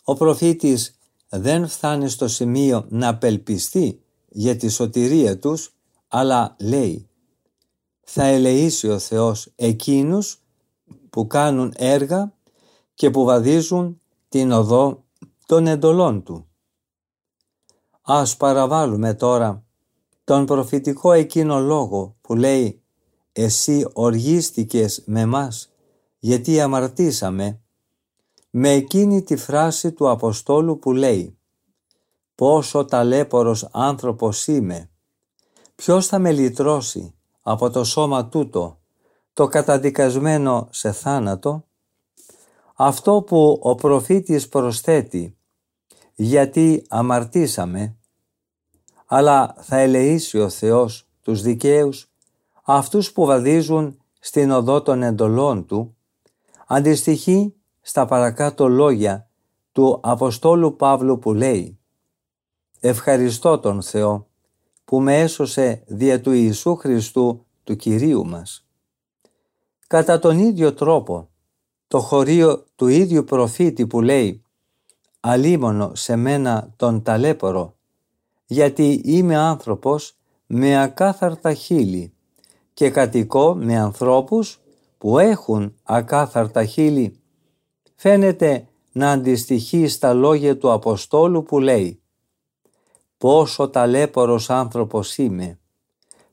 ο 0.04 0.14
προφήτης 0.14 0.98
δεν 1.30 1.68
φτάνει 1.68 2.10
στο 2.10 2.28
σημείο 2.28 2.86
να 2.90 3.08
απελπιστεί 3.08 4.02
για 4.30 4.56
τη 4.56 4.70
σωτηρία 4.70 5.40
τους, 5.40 5.74
αλλά 6.08 6.56
λέει 6.60 7.08
«Θα 8.04 8.24
ελεήσει 8.24 8.88
ο 8.88 9.00
Θεός 9.00 9.52
εκείνους 9.56 10.42
που 11.10 11.28
κάνουν 11.28 11.74
έργα 11.76 12.34
και 12.94 13.10
που 13.10 13.24
βαδίζουν 13.24 14.02
την 14.30 14.52
οδό 14.52 15.04
των 15.46 15.68
εντολών 15.68 16.24
Του». 16.24 16.48
Ας 18.02 18.38
παραβάλουμε 18.38 19.14
τώρα 19.14 19.64
τον 20.24 20.46
προφητικό 20.46 21.12
εκείνο 21.12 21.60
λόγο 21.60 22.16
που 22.22 22.36
λέει 22.36 22.82
«Εσύ 23.32 23.88
οργίστηκες 23.94 25.04
με 25.06 25.26
μας 25.26 25.72
γιατί 26.20 26.62
αμαρτήσαμε» 26.62 27.63
με 28.56 28.70
εκείνη 28.70 29.22
τη 29.22 29.36
φράση 29.36 29.92
του 29.92 30.10
Αποστόλου 30.10 30.80
που 30.80 30.92
λέει 30.92 31.38
πόσο 32.36 32.86
ταλέπορος 32.86 33.70
άνθρωπος 33.72 34.48
είμαι. 34.48 34.90
Ποιος 35.76 36.08
θα 36.08 36.20
με 36.20 36.32
λυτρώσει 36.32 37.14
από 37.42 37.70
το 37.70 37.84
σώμα 37.84 38.26
τούτο, 38.28 38.80
το 39.34 39.48
καταδικασμένο 39.48 40.68
σε 40.72 40.92
θάνατο; 40.92 41.66
Αυτό 42.76 43.22
που 43.22 43.60
ο 43.62 43.76
προφήτης 43.76 44.50
προσθέτει, 44.50 45.38
γιατί 46.16 46.86
αμαρτήσαμε, 46.90 47.96
αλλά 49.06 49.56
θα 49.60 49.78
ελεήσει 49.78 50.40
ο 50.40 50.50
Θεός 50.50 51.08
τους 51.22 51.42
δικαίους, 51.42 52.12
αυτούς 52.64 53.12
που 53.12 53.26
βαδίζουν 53.26 53.98
στην 54.20 54.52
οδό 54.52 54.82
των 54.82 55.04
εντολών 55.04 55.66
Του, 55.66 55.96
αντιστοιχεί 56.68 57.54
στα 57.86 58.06
παρακάτω 58.06 58.68
λόγια 58.68 59.30
του 59.72 60.00
Αποστόλου 60.04 60.76
Παύλου 60.76 61.20
που 61.20 61.34
λέει 61.34 61.78
Ευχαριστώ 62.80 63.60
τον 63.60 63.82
Θεό 63.82 64.28
που 64.86 65.02
με 65.02 65.20
έσωσε 65.20 65.84
δια 65.88 66.22
του 66.22 66.32
Ιησού 66.32 66.76
Χριστού 66.76 67.46
του 67.64 67.76
Κυρίου 67.76 68.26
μας. 68.26 68.66
Κατά 69.88 70.20
τον 70.20 70.40
ίδιο 70.40 70.74
τρόπο, 70.74 71.30
το 71.88 72.00
χωρίο 72.00 72.66
του 72.76 72.88
ίδιου 72.88 73.24
προφήτη 73.24 73.88
που 73.88 74.02
λέει 74.02 74.44
«Αλίμονο 75.20 75.96
σε 75.96 76.16
μένα 76.16 76.74
τον 76.76 77.04
ταλέπορο, 77.04 77.76
γιατί 78.46 79.02
είμαι 79.04 79.36
άνθρωπος 79.36 80.18
με 80.46 80.82
ακάθαρτα 80.82 81.54
χείλη 81.54 82.14
και 82.74 82.90
κατοικώ 82.90 83.56
με 83.56 83.78
ανθρώπους 83.78 84.62
που 84.98 85.20
έχουν 85.20 85.76
ακάθαρτα 85.84 86.66
χείλη». 86.66 87.23
Φαίνεται 88.04 88.68
να 88.92 89.12
αντιστοιχεί 89.12 89.88
στα 89.88 90.14
λόγια 90.14 90.58
του 90.58 90.72
Αποστόλου 90.72 91.44
που 91.44 91.60
λέει 91.60 92.02
πόσο 93.18 93.70
ταλέπορος 93.70 94.50
άνθρωπος 94.50 95.18
είμαι. 95.18 95.60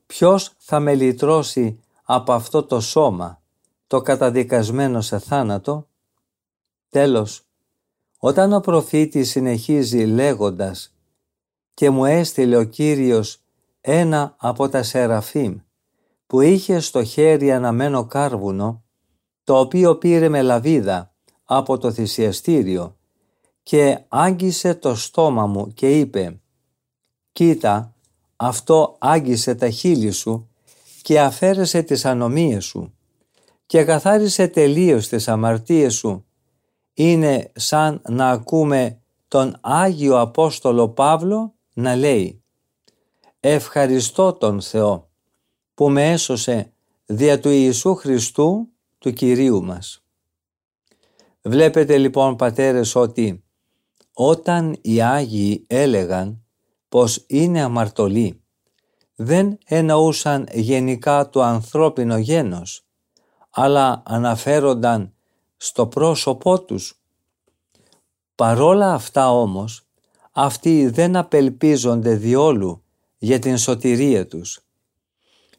Ποιος 0.05 0.53
θα 0.57 0.79
με 0.79 0.95
λυτρώσει 0.95 1.79
από 2.03 2.33
αυτό 2.33 2.63
το 2.63 2.79
σώμα, 2.79 3.41
το 3.87 4.01
καταδικασμένο 4.01 5.01
σε 5.01 5.19
θάνατο; 5.19 5.87
Τέλος, 6.89 7.45
όταν 8.17 8.53
ο 8.53 8.59
προφήτης 8.59 9.29
συνεχίζει 9.29 10.05
λέγοντας 10.05 10.95
«Και 11.73 11.89
μου 11.89 12.05
έστειλε 12.05 12.57
ο 12.57 12.63
Κύριος 12.63 13.41
ένα 13.81 14.35
από 14.37 14.69
τα 14.69 14.83
σεραφείμ 14.83 15.57
που 16.27 16.41
είχε 16.41 16.79
στο 16.79 17.03
χέρι 17.03 17.51
αναμένο 17.51 18.05
κάρβουνο, 18.05 18.83
το 19.43 19.59
οποίο 19.59 19.95
πήρε 19.95 20.29
με 20.29 20.41
λαβίδα 20.41 21.10
από 21.53 21.77
το 21.77 21.91
θυσιαστήριο 21.91 22.97
και 23.63 23.99
άγγισε 24.07 24.75
το 24.75 24.95
στόμα 24.95 25.47
μου 25.47 25.73
και 25.73 25.99
είπε 25.99 26.39
Κοίτα, 27.31 27.95
αυτό 28.35 28.95
άγγισε 28.99 29.55
τα 29.55 29.69
χείλη 29.69 30.11
σου 30.11 30.49
και 31.01 31.19
αφαίρεσε 31.19 31.81
τις 31.81 32.05
ανομίες 32.05 32.65
σου 32.65 32.93
και 33.65 33.83
καθάρισε 33.83 34.47
τελείως 34.47 35.07
τις 35.07 35.27
αμαρτίες 35.27 35.93
σου. 35.93 36.25
Είναι 36.93 37.51
σαν 37.55 38.01
να 38.09 38.29
ακούμε 38.29 39.01
τον 39.27 39.57
Άγιο 39.61 40.19
Απόστολο 40.19 40.89
Παύλο 40.89 41.53
να 41.73 41.95
λέει 41.95 42.43
«Ευχαριστώ 43.39 44.33
τον 44.33 44.61
Θεό 44.61 45.09
που 45.73 45.89
με 45.89 46.11
έσωσε 46.11 46.73
δια 47.05 47.39
του 47.39 47.49
Ιησού 47.49 47.95
Χριστού 47.95 48.67
του 48.97 49.13
Κυρίου 49.13 49.63
μας». 49.63 50.00
Βλέπετε 51.41 51.97
λοιπόν 51.97 52.35
πατέρες 52.35 52.95
ότι 52.95 53.43
όταν 54.13 54.77
οι 54.81 55.01
Άγιοι 55.01 55.63
έλεγαν 55.67 56.43
πως 56.89 57.23
είναι 57.27 57.61
αμαρτωλοί. 57.61 58.41
Δεν 59.15 59.57
εννοούσαν 59.65 60.47
γενικά 60.51 61.29
το 61.29 61.41
ανθρώπινο 61.41 62.17
γένος, 62.17 62.85
αλλά 63.49 64.03
αναφέρονταν 64.05 65.13
στο 65.57 65.87
πρόσωπό 65.87 66.61
τους. 66.61 67.01
Παρόλα 68.35 68.93
αυτά 68.93 69.31
όμως, 69.31 69.85
αυτοί 70.31 70.87
δεν 70.89 71.15
απελπίζονται 71.15 72.15
διόλου 72.15 72.83
για 73.17 73.39
την 73.39 73.57
σωτηρία 73.57 74.27
τους. 74.27 74.59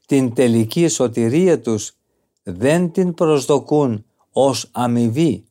Την 0.06 0.34
τελική 0.34 0.88
σωτηρία 0.88 1.60
τους 1.60 1.92
δεν 2.42 2.92
την 2.92 3.14
προσδοκούν 3.14 4.04
ως 4.32 4.68
αμοιβή, 4.72 5.44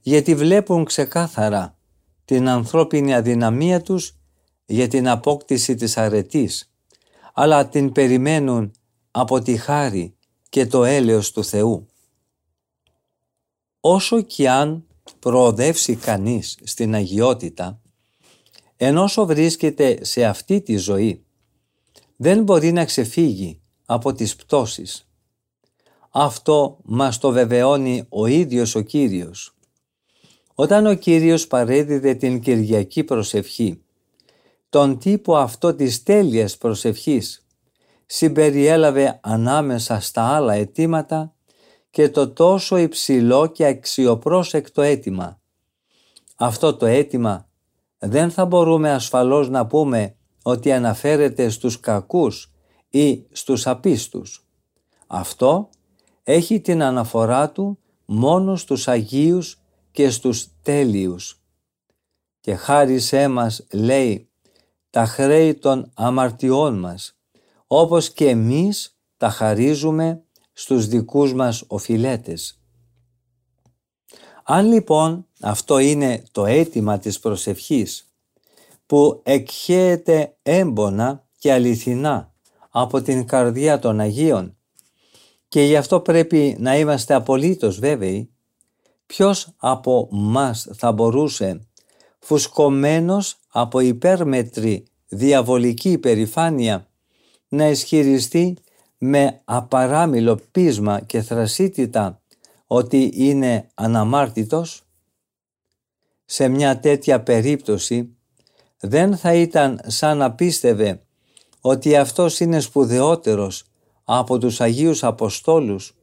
γιατί 0.00 0.34
βλέπουν 0.34 0.84
ξεκάθαρα 0.84 1.76
την 2.24 2.48
ανθρώπινη 2.48 3.14
αδυναμία 3.14 3.82
τους 3.82 4.16
για 4.66 4.88
την 4.88 5.08
απόκτηση 5.08 5.74
της 5.74 5.96
αρετής, 5.96 6.72
αλλά 7.34 7.68
την 7.68 7.92
περιμένουν 7.92 8.72
από 9.10 9.40
τη 9.40 9.56
χάρη 9.56 10.14
και 10.48 10.66
το 10.66 10.84
έλεος 10.84 11.32
του 11.32 11.44
Θεού. 11.44 11.86
Όσο 13.80 14.22
κι 14.22 14.46
αν 14.46 14.86
προοδεύσει 15.18 15.96
κανείς 15.96 16.58
στην 16.62 16.94
αγιότητα, 16.94 17.80
ενώσο 18.76 19.26
βρίσκεται 19.26 20.04
σε 20.04 20.24
αυτή 20.24 20.60
τη 20.60 20.76
ζωή, 20.76 21.24
δεν 22.16 22.42
μπορεί 22.42 22.72
να 22.72 22.84
ξεφύγει 22.84 23.60
από 23.86 24.12
τις 24.12 24.36
πτώσεις. 24.36 25.08
Αυτό 26.10 26.78
μας 26.82 27.18
το 27.18 27.30
βεβαιώνει 27.30 28.04
ο 28.08 28.26
ίδιος 28.26 28.74
ο 28.74 28.80
Κύριος. 28.80 29.54
Όταν 30.60 30.86
ο 30.86 30.94
Κύριος 30.94 31.46
παρέδιδε 31.46 32.14
την 32.14 32.40
Κυριακή 32.40 33.04
προσευχή 33.04 33.82
τον 34.68 34.98
τύπο 34.98 35.36
αυτό 35.36 35.74
της 35.74 36.02
τέλειας 36.02 36.56
προσευχής 36.56 37.46
συμπεριέλαβε 38.06 39.20
ανάμεσα 39.22 40.00
στα 40.00 40.22
άλλα 40.22 40.52
αιτήματα 40.54 41.34
και 41.90 42.08
το 42.08 42.28
τόσο 42.28 42.76
υψηλό 42.76 43.46
και 43.46 43.66
αξιοπρόσεκτο 43.66 44.82
αίτημα. 44.82 45.40
Αυτό 46.36 46.76
το 46.76 46.86
αίτημα 46.86 47.48
δεν 47.98 48.30
θα 48.30 48.44
μπορούμε 48.44 48.90
ασφαλώς 48.90 49.48
να 49.48 49.66
πούμε 49.66 50.14
ότι 50.42 50.72
αναφέρεται 50.72 51.48
στους 51.48 51.80
κακούς 51.80 52.52
ή 52.88 53.24
στους 53.30 53.66
απίστους. 53.66 54.46
Αυτό 55.06 55.68
έχει 56.22 56.60
την 56.60 56.82
αναφορά 56.82 57.50
του 57.50 57.78
μόνο 58.04 58.56
στους 58.56 58.88
Αγίους 58.88 59.59
και 59.92 60.10
στους 60.10 60.48
τέλειους. 60.62 61.42
Και 62.40 62.54
χάρισέ 62.54 63.28
μας 63.28 63.66
λέει 63.72 64.30
τα 64.90 65.06
χρέη 65.06 65.54
των 65.54 65.90
αμαρτιών 65.94 66.78
μας, 66.78 67.18
όπως 67.66 68.10
και 68.10 68.28
εμείς 68.28 68.98
τα 69.16 69.30
χαρίζουμε 69.30 70.22
στους 70.52 70.86
δικούς 70.86 71.34
μας 71.34 71.64
οφειλέτες. 71.66 72.60
Αν 74.44 74.66
λοιπόν 74.66 75.26
αυτό 75.40 75.78
είναι 75.78 76.22
το 76.32 76.46
αίτημα 76.46 76.98
της 76.98 77.18
προσευχής 77.18 78.04
που 78.86 79.20
εκχέεται 79.22 80.36
έμπονα 80.42 81.26
και 81.38 81.52
αληθινά 81.52 82.34
από 82.70 83.02
την 83.02 83.26
καρδιά 83.26 83.78
των 83.78 84.00
Αγίων 84.00 84.56
και 85.48 85.62
γι' 85.62 85.76
αυτό 85.76 86.00
πρέπει 86.00 86.56
να 86.58 86.78
είμαστε 86.78 87.14
απολύτως 87.14 87.78
βέβαιοι 87.78 88.30
ποιος 89.10 89.52
από 89.56 90.08
μας 90.10 90.68
θα 90.72 90.92
μπορούσε 90.92 91.60
φουσκωμένος 92.18 93.38
από 93.48 93.80
υπέρμετρη 93.80 94.84
διαβολική 95.08 95.90
υπερηφάνεια 95.90 96.86
να 97.48 97.68
ισχυριστεί 97.68 98.56
με 98.98 99.40
απαράμιλο 99.44 100.40
πείσμα 100.50 101.00
και 101.00 101.22
θρασίτητα 101.22 102.20
ότι 102.66 103.10
είναι 103.14 103.70
αναμάρτητος; 103.74 104.82
Σε 106.24 106.48
μια 106.48 106.80
τέτοια 106.80 107.22
περίπτωση 107.22 108.16
δεν 108.80 109.16
θα 109.16 109.34
ήταν 109.34 109.80
σαν 109.86 110.16
να 110.18 110.32
πίστευε 110.32 111.02
ότι 111.60 111.96
αυτός 111.96 112.40
είναι 112.40 112.60
σπουδαιότερος 112.60 113.64
από 114.04 114.38
τους 114.38 114.60
Αγίους 114.60 115.04
Αποστόλους 115.04 115.94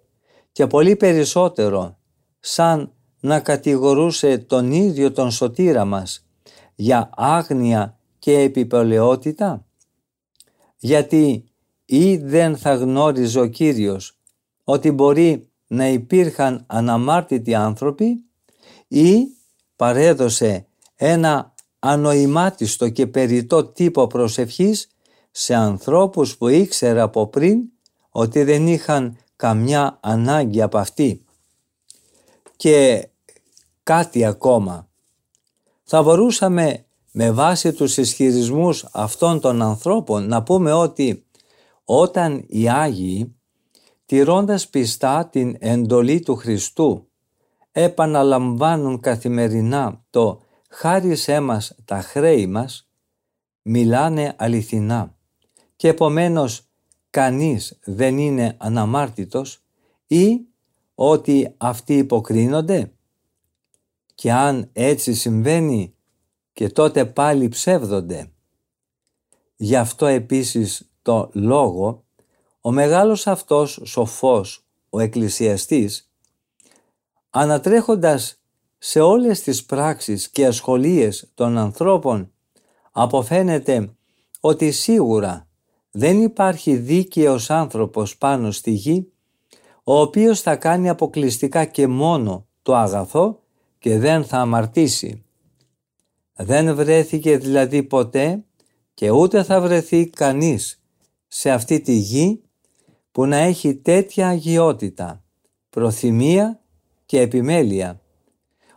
και 0.51 0.67
πολύ 0.67 0.95
περισσότερο 0.95 1.97
σαν 2.39 2.91
να 3.27 3.39
κατηγορούσε 3.39 4.37
τον 4.37 4.71
ίδιο 4.71 5.11
τον 5.11 5.31
σωτήρα 5.31 5.85
μας 5.85 6.25
για 6.75 7.09
άγνοια 7.15 7.99
και 8.19 8.39
επιπολαιότητα; 8.39 9.65
Γιατί 10.77 11.43
ή 11.85 12.17
δεν 12.17 12.57
θα 12.57 12.75
γνώριζε 12.75 13.39
ο 13.39 13.47
Κύριος 13.47 14.17
ότι 14.63 14.91
μπορεί 14.91 15.49
να 15.67 15.87
υπήρχαν 15.87 16.63
αναμάρτητοι 16.67 17.55
άνθρωποι 17.55 18.23
ή 18.87 19.27
παρέδωσε 19.75 20.67
ένα 20.95 21.53
ανοημάτιστο 21.79 22.89
και 22.89 23.07
περιττό 23.07 23.65
τύπο 23.65 24.07
προσευχής 24.07 24.87
σε 25.31 25.53
ανθρώπους 25.55 26.37
που 26.37 26.47
ήξερα 26.47 27.01
από 27.01 27.27
πριν 27.27 27.59
ότι 28.09 28.43
δεν 28.43 28.67
είχαν 28.67 29.17
καμιά 29.35 29.97
ανάγκη 30.01 30.61
από 30.61 30.77
αυτή. 30.77 31.25
Και 32.55 33.07
κάτι 33.87 34.25
ακόμα. 34.25 34.87
Θα 35.83 36.03
μπορούσαμε 36.03 36.85
με 37.11 37.31
βάση 37.31 37.73
τους 37.73 37.97
ισχυρισμούς 37.97 38.85
αυτών 38.91 39.39
των 39.39 39.61
ανθρώπων 39.61 40.27
να 40.27 40.43
πούμε 40.43 40.73
ότι 40.73 41.25
όταν 41.83 42.45
οι 42.47 42.69
Άγιοι 42.69 43.35
τηρώντας 44.05 44.67
πιστά 44.67 45.27
την 45.31 45.55
εντολή 45.59 46.19
του 46.19 46.35
Χριστού 46.35 47.07
επαναλαμβάνουν 47.71 48.99
καθημερινά 48.99 50.03
το 50.09 50.41
«χάρισέ 50.69 51.39
μας 51.39 51.75
τα 51.85 52.01
χρέη 52.01 52.47
μας» 52.47 52.89
μιλάνε 53.61 54.33
αληθινά 54.37 55.15
και 55.75 55.87
επομένως 55.87 56.67
κανείς 57.09 57.79
δεν 57.83 58.17
είναι 58.17 58.55
αναμάρτητος 58.57 59.63
ή 60.07 60.39
ότι 60.95 61.53
αυτοί 61.57 61.97
υποκρίνονται; 61.97 62.91
Και 64.17 64.31
αν 64.31 64.69
έτσι 64.73 65.13
συμβαίνει 65.13 65.93
και 66.53 66.69
τότε 66.69 67.05
πάλι 67.05 67.47
ψεύδονται. 67.47 68.31
Γι' 69.55 69.75
αυτό 69.75 70.05
επίσης 70.05 70.91
το 71.01 71.29
λόγο 71.33 72.03
ο 72.61 72.71
μεγάλος 72.71 73.27
αυτός 73.27 73.81
σοφός, 73.85 74.65
ο 74.89 74.99
εκκλησιαστής, 74.99 76.11
ανατρέχοντας 77.29 78.41
σε 78.77 78.99
όλες 78.99 79.41
τις 79.41 79.65
πράξεις 79.65 80.29
και 80.29 80.45
ασχολίες 80.45 81.31
των 81.33 81.57
ανθρώπων, 81.57 82.31
αποφαίνεται 82.91 83.95
ότι 84.39 84.71
σίγουρα 84.71 85.47
δεν 85.91 86.21
υπάρχει 86.21 86.75
δίκαιος 86.75 87.49
άνθρωπος 87.49 88.17
πάνω 88.17 88.51
στη 88.51 88.71
γη, 88.71 89.11
ο 89.83 89.99
οποίος 89.99 90.41
θα 90.41 90.55
κάνει 90.55 90.89
αποκλειστικά 90.89 91.65
και 91.65 91.87
μόνο 91.87 92.47
το 92.61 92.75
αγαθό 92.75 93.41
και 93.87 93.99
δεν 93.99 94.25
θα 94.25 94.37
αμαρτήσει. 94.37 95.23
Δεν 96.35 96.75
βρέθηκε 96.75 97.37
δηλαδή 97.37 97.83
ποτέ 97.83 98.43
και 98.93 99.09
ούτε 99.09 99.43
θα 99.43 99.61
βρεθεί 99.61 100.09
κανείς 100.09 100.81
σε 101.27 101.51
αυτή 101.51 101.79
τη 101.79 101.93
γη 101.93 102.41
που 103.11 103.25
να 103.25 103.37
έχει 103.37 103.75
τέτοια 103.75 104.27
αγιότητα, 104.27 105.23
προθυμία 105.69 106.61
και 107.05 107.19
επιμέλεια, 107.19 108.01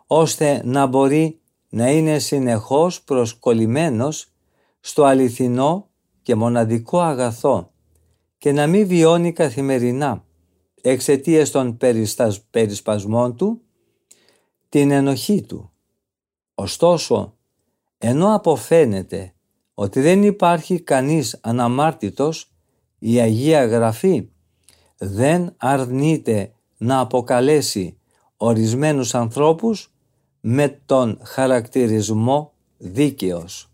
ώστε 0.07 0.63
να 0.65 0.87
μπορεί 0.87 1.41
να 1.69 1.91
είναι 1.91 2.19
συνεχώς 2.19 3.03
προσκολλημένος 3.03 4.33
στο 4.81 5.05
αληθινό 5.05 5.89
και 6.23 6.35
μοναδικό 6.35 7.01
αγαθό 7.01 7.73
και 8.39 8.53
να 8.53 8.67
μην 8.67 8.87
βιώνει 8.87 9.33
καθημερινά 9.33 10.25
εξαιτίας 10.81 11.51
των 11.51 11.77
περισπασμών 12.51 13.37
του 13.37 13.63
την 14.71 14.91
ενοχή 14.91 15.43
του. 15.43 15.71
Ωστόσο, 16.55 17.37
ενώ 17.99 18.35
αποφαίνεται 18.35 19.35
ότι 19.75 20.01
δεν 20.01 20.23
υπάρχει 20.23 20.81
κανείς 20.81 21.39
αναμάρτητος, 21.41 22.53
η 22.99 23.21
Αγία 23.21 23.67
Γραφή 23.67 24.29
δεν 24.99 25.55
αρνείται 25.57 26.53
να 26.77 27.01
αποκαλέσει 27.01 27.99
ορισμένους 28.37 29.15
ανθρώπους 29.15 29.95
με 30.41 30.81
τον 30.87 31.21
χαρακτηρισμό 31.23 32.53
δίκαιος. 32.77 33.73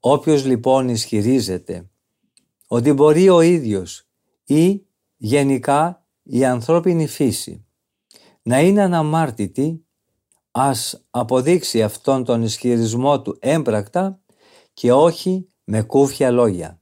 Όποιος 0.00 0.44
λοιπόν 0.44 0.88
ισχυρίζεται 0.88 1.90
ότι 2.66 2.92
μπορεί 2.92 3.28
ο 3.28 3.40
ίδιος 3.40 4.08
ή 4.44 4.86
γενικά 5.16 6.06
η 6.22 6.44
ανθρώπινη 6.44 7.06
φύση 7.06 7.63
να 8.46 8.60
είναι 8.60 8.82
αναμάρτητη, 8.82 9.84
ας 10.50 11.04
αποδείξει 11.10 11.82
αυτόν 11.82 12.24
τον 12.24 12.42
ισχυρισμό 12.42 13.22
του 13.22 13.36
έμπρακτα 13.40 14.20
και 14.72 14.92
όχι 14.92 15.48
με 15.64 15.82
κούφια 15.82 16.30
λόγια. 16.30 16.80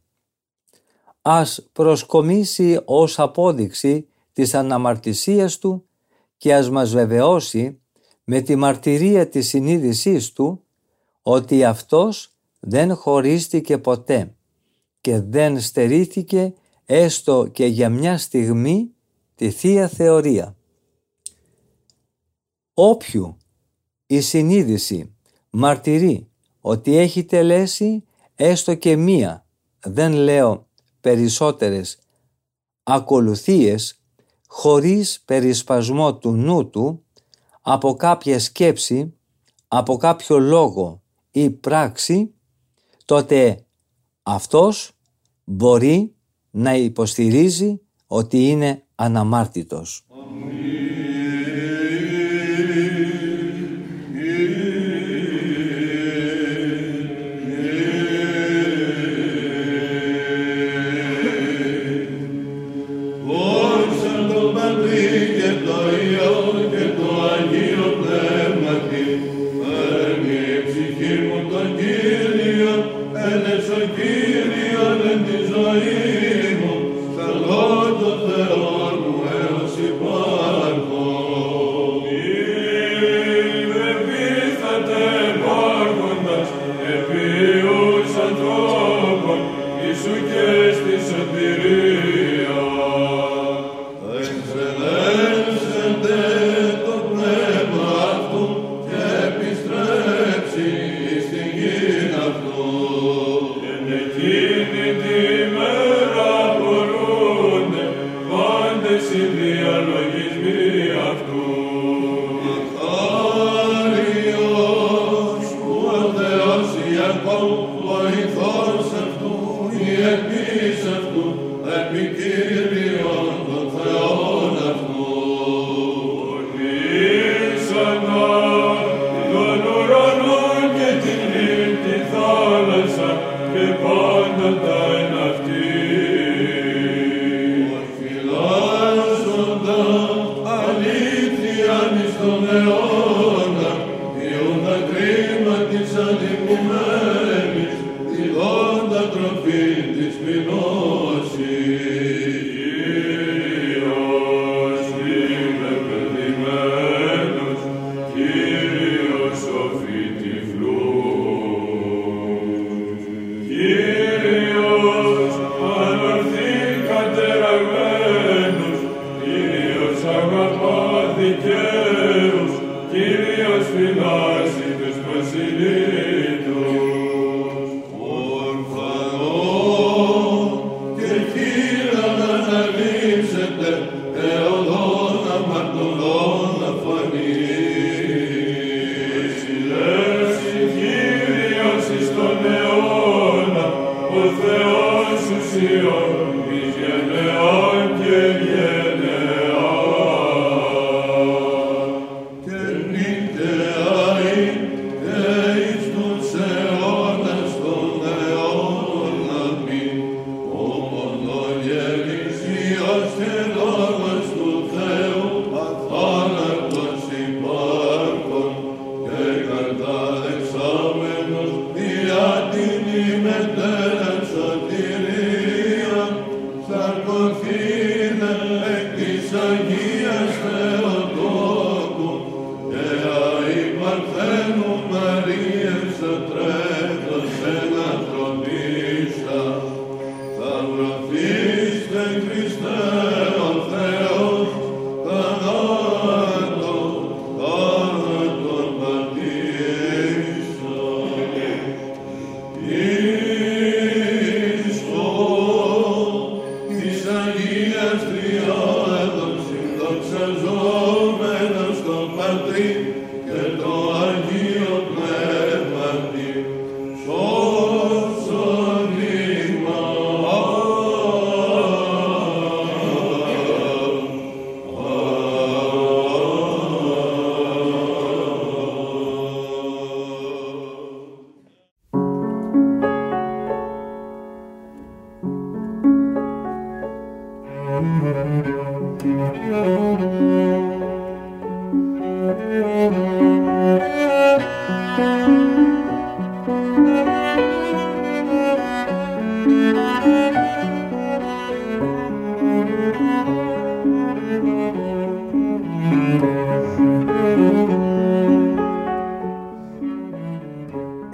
Ας 1.22 1.68
προσκομίσει 1.72 2.80
ως 2.84 3.18
απόδειξη 3.18 4.08
της 4.32 4.54
αναμαρτησίας 4.54 5.58
του 5.58 5.86
και 6.36 6.54
ας 6.54 6.70
μας 6.70 6.90
βεβαιώσει 6.90 7.80
με 8.24 8.40
τη 8.40 8.56
μαρτυρία 8.56 9.28
της 9.28 9.48
συνείδησής 9.48 10.32
του 10.32 10.64
ότι 11.22 11.64
αυτός 11.64 12.32
δεν 12.60 12.94
χωρίστηκε 12.94 13.78
ποτέ 13.78 14.34
και 15.00 15.20
δεν 15.20 15.60
στερήθηκε 15.60 16.54
έστω 16.84 17.48
και 17.52 17.66
για 17.66 17.88
μια 17.88 18.18
στιγμή 18.18 18.90
τη 19.34 19.50
Θεία 19.50 19.88
Θεωρία. 19.88 20.56
Όποιου 22.84 23.36
η 24.06 24.20
συνείδηση 24.20 25.14
μαρτυρεί 25.50 26.30
ότι 26.60 26.96
έχει 26.96 27.24
τελέσει 27.24 28.04
έστω 28.34 28.74
και 28.74 28.96
μία, 28.96 29.46
δεν 29.80 30.12
λέω 30.12 30.68
περισσότερες, 31.00 31.98
ακολουθίες 32.82 34.02
χωρίς 34.46 35.22
περισπασμό 35.24 36.16
του 36.16 36.32
νου 36.32 36.70
του 36.70 37.04
από 37.60 37.94
κάποια 37.94 38.38
σκέψη, 38.38 39.14
από 39.68 39.96
κάποιο 39.96 40.38
λόγο 40.38 41.02
ή 41.30 41.50
πράξη, 41.50 42.34
τότε 43.04 43.64
αυτός 44.22 44.92
μπορεί 45.44 46.14
να 46.50 46.74
υποστηρίζει 46.74 47.80
ότι 48.06 48.48
είναι 48.48 48.86
αναμάρτητος. 48.94 50.06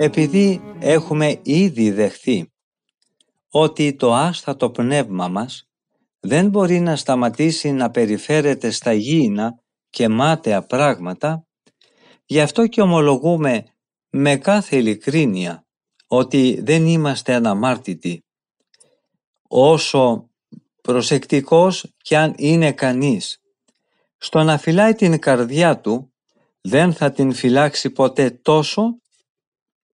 Επειδή 0.08 0.60
έχουμε 0.78 1.40
ήδη 1.42 1.90
δεχθεί 1.90 2.52
ότι 3.50 3.94
το 3.94 4.14
άστατο 4.14 4.70
πνεύμα 4.70 5.28
μας 5.28 5.68
δεν 6.20 6.48
μπορεί 6.48 6.80
να 6.80 6.96
σταματήσει 6.96 7.72
να 7.72 7.90
περιφέρεται 7.90 8.70
στα 8.70 8.92
γήινα 8.92 9.62
και 9.90 10.08
μάταια 10.08 10.62
πράγματα, 10.62 11.46
γι' 12.24 12.40
αυτό 12.40 12.66
και 12.66 12.80
ομολογούμε 12.80 13.64
με 14.10 14.36
κάθε 14.36 14.76
ειλικρίνεια 14.76 15.66
ότι 16.06 16.60
δεν 16.62 16.86
είμαστε 16.86 17.34
αναμάρτητοι. 17.34 18.24
Όσο 19.48 20.30
προσεκτικός 20.80 21.94
κι 21.96 22.14
αν 22.14 22.34
είναι 22.36 22.72
κανείς, 22.72 23.40
στο 24.16 24.42
να 24.42 24.58
φυλάει 24.58 24.94
την 24.94 25.18
καρδιά 25.18 25.80
του 25.80 26.12
δεν 26.60 26.92
θα 26.92 27.10
την 27.10 27.32
φυλάξει 27.32 27.90
ποτέ 27.90 28.30
τόσο 28.30 28.98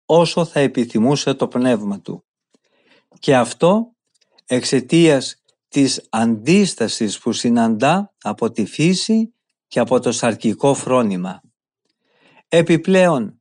όσο 0.06 0.44
θα 0.44 0.60
επιθυμούσε 0.60 1.34
το 1.34 1.48
πνεύμα 1.48 2.00
του. 2.00 2.24
Και 3.18 3.36
αυτό 3.36 3.94
εξαιτίας 4.46 5.42
της 5.68 6.06
αντίστασης 6.10 7.18
που 7.18 7.32
συναντά 7.32 8.14
από 8.22 8.50
τη 8.50 8.66
φύση 8.66 9.34
και 9.66 9.80
από 9.80 10.00
το 10.00 10.12
σαρκικό 10.12 10.74
φρόνημα. 10.74 11.40
Επιπλέον, 12.48 13.40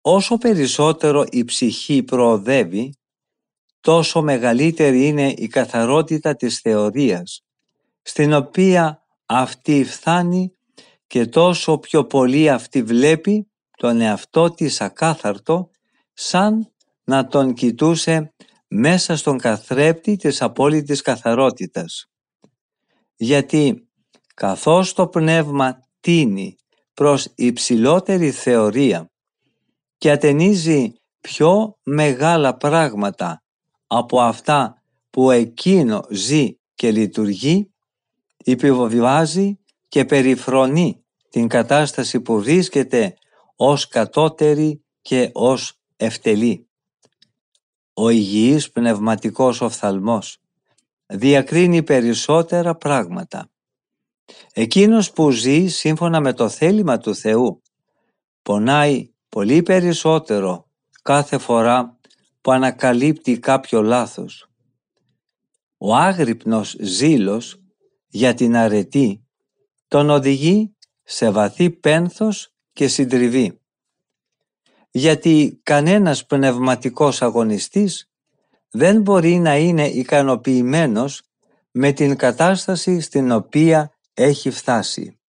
όσο 0.00 0.38
περισσότερο 0.38 1.24
η 1.30 1.44
ψυχή 1.44 2.02
προοδεύει, 2.02 2.94
τόσο 3.80 4.22
μεγαλύτερη 4.22 5.06
είναι 5.06 5.28
η 5.36 5.46
καθαρότητα 5.46 6.36
της 6.36 6.58
θεωρίας, 6.58 7.44
στην 8.02 8.32
οποία 8.32 9.02
αυτή 9.26 9.84
φθάνει 9.84 10.52
και 11.06 11.26
τόσο 11.26 11.78
πιο 11.78 12.04
πολύ 12.04 12.50
αυτή 12.50 12.82
βλέπει 12.82 13.50
τον 13.76 14.00
εαυτό 14.00 14.50
της 14.50 14.80
ακάθαρτο 14.80 15.70
σαν 16.12 16.72
να 17.04 17.26
τον 17.26 17.54
κοιτούσε 17.54 18.34
μέσα 18.68 19.16
στον 19.16 19.38
καθρέπτη 19.38 20.16
της 20.16 20.42
απόλυτης 20.42 21.02
καθαρότητας. 21.02 22.06
Γιατί 23.16 23.88
καθώς 24.34 24.92
το 24.92 25.08
πνεύμα 25.08 25.78
τίνει 26.00 26.56
προς 26.94 27.28
υψηλότερη 27.34 28.30
θεωρία 28.30 29.10
και 29.98 30.10
ατενίζει 30.10 30.92
πιο 31.20 31.78
μεγάλα 31.82 32.56
πράγματα 32.56 33.42
από 33.86 34.20
αυτά 34.20 34.82
που 35.10 35.30
εκείνο 35.30 36.06
ζει 36.10 36.56
και 36.74 36.90
λειτουργεί, 36.90 37.72
επιβοβιβάζει 38.44 39.58
και 39.88 40.04
περιφρονεί 40.04 41.04
την 41.28 41.48
κατάσταση 41.48 42.20
που 42.20 42.40
βρίσκεται 42.40 43.14
ως 43.56 43.88
κατώτερη 43.88 44.84
και 45.02 45.30
ως 45.32 45.81
ευτελή. 46.04 46.68
Ο 47.94 48.08
υγιής 48.08 48.70
πνευματικός 48.70 49.60
οφθαλμός 49.60 50.38
διακρίνει 51.06 51.82
περισσότερα 51.82 52.74
πράγματα. 52.74 53.50
Εκείνος 54.52 55.12
που 55.12 55.30
ζει 55.30 55.66
σύμφωνα 55.66 56.20
με 56.20 56.32
το 56.32 56.48
θέλημα 56.48 56.98
του 56.98 57.14
Θεού 57.14 57.62
πονάει 58.42 59.10
πολύ 59.28 59.62
περισσότερο 59.62 60.70
κάθε 61.02 61.38
φορά 61.38 61.98
που 62.40 62.52
ανακαλύπτει 62.52 63.38
κάποιο 63.38 63.82
λάθος. 63.82 64.50
Ο 65.76 65.94
άγρυπνος 65.94 66.76
ζήλος 66.80 67.60
για 68.08 68.34
την 68.34 68.56
αρετή 68.56 69.26
τον 69.88 70.10
οδηγεί 70.10 70.76
σε 71.02 71.30
βαθύ 71.30 71.70
πένθος 71.70 72.54
και 72.72 72.88
συντριβή. 72.88 73.61
Γιατί 74.94 75.60
κανένας 75.62 76.26
πνευματικός 76.26 77.22
αγωνιστής 77.22 78.10
δεν 78.70 79.00
μπορεί 79.00 79.38
να 79.38 79.56
είναι 79.56 79.86
ικανοποιημένος 79.86 81.22
με 81.70 81.92
την 81.92 82.16
κατάσταση 82.16 83.00
στην 83.00 83.30
οποία 83.30 83.92
έχει 84.14 84.50
φτάσει. 84.50 85.20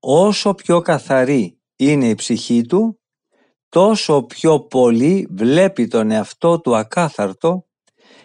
Όσο 0.00 0.54
πιο 0.54 0.80
καθαρή 0.80 1.60
είναι 1.76 2.08
η 2.08 2.14
ψυχή 2.14 2.66
του, 2.66 3.00
τόσο 3.68 4.22
πιο 4.22 4.60
πολύ 4.60 5.28
βλέπει 5.30 5.88
τον 5.88 6.10
εαυτό 6.10 6.60
του 6.60 6.76
ακάθαρτο 6.76 7.66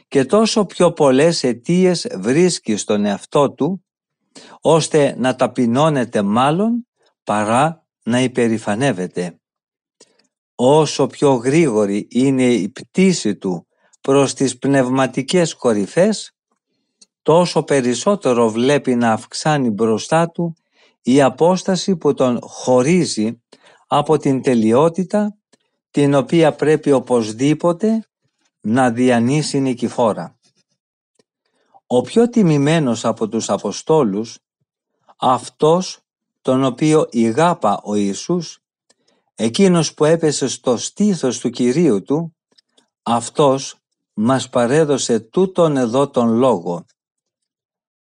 και 0.07 0.25
τόσο 0.25 0.65
πιο 0.65 0.91
πολλές 0.91 1.43
αιτίες 1.43 2.07
βρίσκει 2.15 2.75
στον 2.75 3.05
εαυτό 3.05 3.51
του, 3.51 3.85
ώστε 4.61 5.15
να 5.17 5.35
ταπεινώνεται 5.35 6.21
μάλλον 6.21 6.87
παρά 7.23 7.85
να 8.03 8.21
υπερηφανεύεται. 8.21 9.39
Όσο 10.59 11.07
πιο 11.07 11.33
γρήγορη 11.33 12.07
είναι 12.11 12.53
η 12.53 12.69
πτήση 12.69 13.35
του 13.35 13.67
προς 14.01 14.33
τις 14.33 14.57
πνευματικές 14.57 15.55
κορυφές, 15.55 16.35
τόσο 17.21 17.63
περισσότερο 17.63 18.49
βλέπει 18.49 18.95
να 18.95 19.11
αυξάνει 19.11 19.69
μπροστά 19.69 20.29
του 20.29 20.55
η 21.01 21.21
απόσταση 21.21 21.95
που 21.95 22.13
τον 22.13 22.39
χωρίζει 22.41 23.41
από 23.87 24.17
την 24.17 24.41
τελειότητα 24.41 25.37
την 25.91 26.13
οποία 26.13 26.53
πρέπει 26.53 26.91
οπωσδήποτε 26.91 28.07
να 28.61 28.91
διανύσει 28.91 29.59
νικηφόρα. 29.59 30.39
Ο 31.87 32.01
πιο 32.01 32.29
τιμημένος 32.29 33.05
από 33.05 33.27
τους 33.27 33.49
Αποστόλους, 33.49 34.39
αυτός 35.17 35.99
τον 36.41 36.63
οποίο 36.63 37.07
ηγάπα 37.11 37.81
ο 37.83 37.95
Ιησούς, 37.95 38.61
εκείνος 39.39 39.93
που 39.93 40.05
έπεσε 40.05 40.47
στο 40.47 40.77
στήθος 40.77 41.39
του 41.39 41.49
Κυρίου 41.49 42.01
του, 42.01 42.35
αυτός 43.03 43.75
μας 44.13 44.49
παρέδωσε 44.49 45.19
τούτον 45.19 45.77
εδώ 45.77 46.09
τον 46.09 46.29
λόγο. 46.29 46.85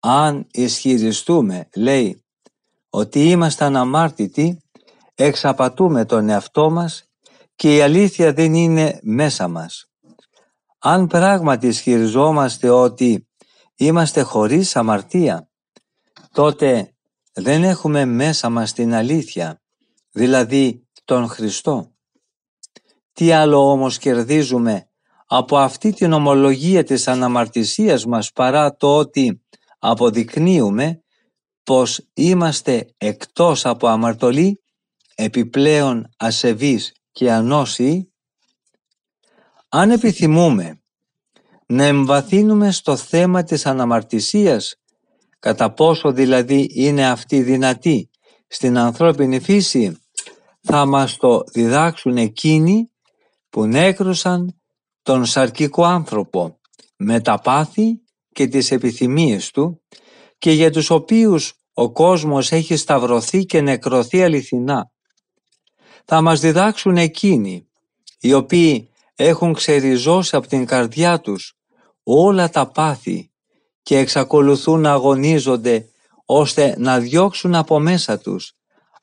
Αν 0.00 0.46
ισχυριστούμε, 0.50 1.68
λέει, 1.74 2.24
ότι 2.90 3.30
ήμασταν 3.30 3.76
αμάρτητοι, 3.76 4.62
εξαπατούμε 5.14 6.04
τον 6.04 6.28
εαυτό 6.28 6.70
μας 6.70 7.04
και 7.54 7.76
η 7.76 7.80
αλήθεια 7.80 8.32
δεν 8.32 8.54
είναι 8.54 8.98
μέσα 9.02 9.48
μας. 9.48 9.90
Αν 10.78 11.06
πράγματι 11.06 11.66
ισχυριζόμαστε 11.66 12.70
ότι 12.70 13.28
είμαστε 13.76 14.22
χωρίς 14.22 14.76
αμαρτία, 14.76 15.48
τότε 16.32 16.92
δεν 17.32 17.64
έχουμε 17.64 18.04
μέσα 18.04 18.48
μας 18.48 18.72
την 18.72 18.94
αλήθεια, 18.94 19.62
δηλαδή 20.10 20.87
τον 21.08 21.28
Χριστό. 21.28 21.92
Τι 23.12 23.32
άλλο 23.32 23.70
όμως 23.70 23.98
κερδίζουμε 23.98 24.88
από 25.26 25.58
αυτή 25.58 25.92
την 25.92 26.12
ομολογία 26.12 26.84
της 26.84 27.08
αναμαρτησίας 27.08 28.04
μας 28.06 28.32
παρά 28.32 28.76
το 28.76 28.96
ότι 28.96 29.42
αποδεικνύουμε 29.78 31.02
πως 31.62 32.08
είμαστε 32.14 32.94
εκτός 32.96 33.66
από 33.66 33.86
αμαρτωλή, 33.86 34.62
επιπλέον 35.14 36.08
ασεβείς 36.16 36.92
και 37.12 37.32
ανώσιοι, 37.32 38.12
αν 39.68 39.90
επιθυμούμε 39.90 40.82
να 41.66 41.84
εμβαθύνουμε 41.84 42.70
στο 42.70 42.96
θέμα 42.96 43.42
της 43.42 43.66
αναμαρτησίας, 43.66 44.74
κατά 45.38 45.72
πόσο 45.72 46.12
δηλαδή 46.12 46.70
είναι 46.74 47.08
αυτή 47.08 47.42
δυνατή 47.42 48.10
στην 48.46 48.78
ανθρώπινη 48.78 49.40
φύση, 49.40 49.98
θα 50.70 50.86
μας 50.86 51.16
το 51.16 51.44
διδάξουν 51.52 52.16
εκείνοι 52.16 52.90
που 53.50 53.64
νέκρουσαν 53.64 54.60
τον 55.02 55.24
σαρκικό 55.24 55.84
άνθρωπο 55.84 56.60
με 56.96 57.20
τα 57.20 57.38
πάθη 57.38 58.00
και 58.32 58.46
τις 58.46 58.70
επιθυμίες 58.70 59.50
του 59.50 59.82
και 60.38 60.50
για 60.50 60.70
τους 60.70 60.90
οποίους 60.90 61.54
ο 61.72 61.92
κόσμος 61.92 62.52
έχει 62.52 62.76
σταυρωθεί 62.76 63.44
και 63.44 63.60
νεκρωθεί 63.60 64.22
αληθινά. 64.22 64.90
Θα 66.04 66.20
μας 66.20 66.40
διδάξουν 66.40 66.96
εκείνοι 66.96 67.68
οι 68.20 68.32
οποίοι 68.32 68.90
έχουν 69.14 69.52
ξεριζώσει 69.52 70.36
από 70.36 70.46
την 70.46 70.66
καρδιά 70.66 71.20
τους 71.20 71.56
όλα 72.02 72.48
τα 72.48 72.70
πάθη 72.70 73.30
και 73.82 73.98
εξακολουθούν 73.98 74.80
να 74.80 74.92
αγωνίζονται 74.92 75.88
ώστε 76.24 76.74
να 76.78 76.98
διώξουν 76.98 77.54
από 77.54 77.78
μέσα 77.78 78.18
τους 78.18 78.57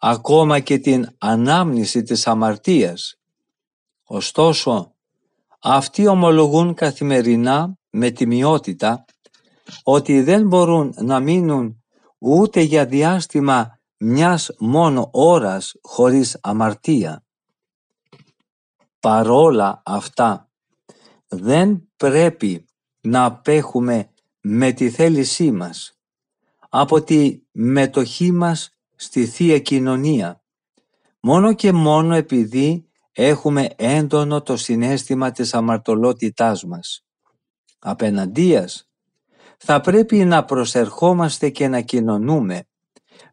ακόμα 0.08 0.60
και 0.60 0.78
την 0.78 1.16
ανάμνηση 1.18 2.04
της 2.04 2.28
αμαρτίας. 2.28 3.20
Ωστόσο, 4.04 4.96
αυτοί 5.62 6.08
ομολογούν 6.08 6.74
καθημερινά 6.74 7.78
με 7.90 8.10
τιμιότητα 8.10 9.06
ότι 9.84 10.22
δεν 10.22 10.48
μπορούν 10.48 10.94
να 10.98 11.20
μείνουν 11.20 11.84
ούτε 12.18 12.62
για 12.62 12.86
διάστημα 12.86 13.80
μιας 13.98 14.52
μόνο 14.60 15.10
ώρας 15.12 15.76
χωρίς 15.82 16.38
αμαρτία. 16.42 17.24
Παρόλα 19.00 19.82
αυτά, 19.86 20.50
δεν 21.28 21.90
πρέπει 21.98 22.66
να 23.02 23.26
απέχουμε 23.26 24.10
με 24.42 24.72
τη 24.72 24.90
θέλησή 24.90 25.52
μας 25.52 25.98
από 26.70 27.02
τη 27.02 27.40
μετοχή 27.52 28.32
μας 28.32 28.75
στη 28.96 29.26
Θεία 29.26 29.60
Κοινωνία, 29.60 30.44
μόνο 31.20 31.54
και 31.54 31.72
μόνο 31.72 32.16
επειδή 32.16 32.90
έχουμε 33.12 33.70
έντονο 33.76 34.42
το 34.42 34.58
συνέστημα 34.58 35.32
της 35.32 35.54
αμαρτωλότητάς 35.54 36.64
μας. 36.64 37.06
Απέναντίας, 37.80 38.90
θα 39.58 39.82
πρέπει 39.82 40.26
να 40.26 40.46
προσερχόμαστε 40.46 41.50
και 41.50 41.68
να 41.68 41.82
κοινωνούμε 41.82 42.68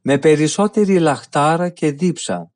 με 0.03 0.19
περισσότερη 0.19 0.99
λαχτάρα 0.99 1.69
και 1.69 1.93
δίψα 1.93 2.53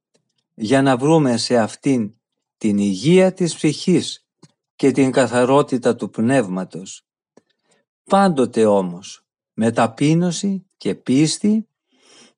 για 0.55 0.83
να 0.83 0.97
βρούμε 0.97 1.37
σε 1.37 1.57
αυτήν 1.57 2.15
την 2.59 2.79
υγεία 2.79 3.33
της 3.33 3.55
ψυχής 3.55 4.27
και 4.77 4.91
την 4.91 5.11
καθαρότητα 5.11 5.95
του 5.95 6.11
πνεύματος. 6.11 7.07
Πάντοτε 8.05 8.65
όμως 8.65 9.27
με 9.53 9.71
ταπείνωση 9.71 10.67
και 10.77 10.95
πίστη 10.95 11.69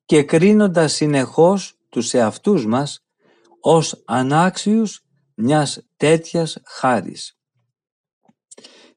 και 0.09 0.23
κρίνοντας 0.23 0.93
συνεχώς 0.93 1.77
τους 1.89 2.13
εαυτούς 2.13 2.65
μας 2.65 3.05
ως 3.59 4.03
ανάξιους 4.05 5.05
μιας 5.35 5.87
τέτοιας 5.97 6.57
χάρης. 6.65 7.37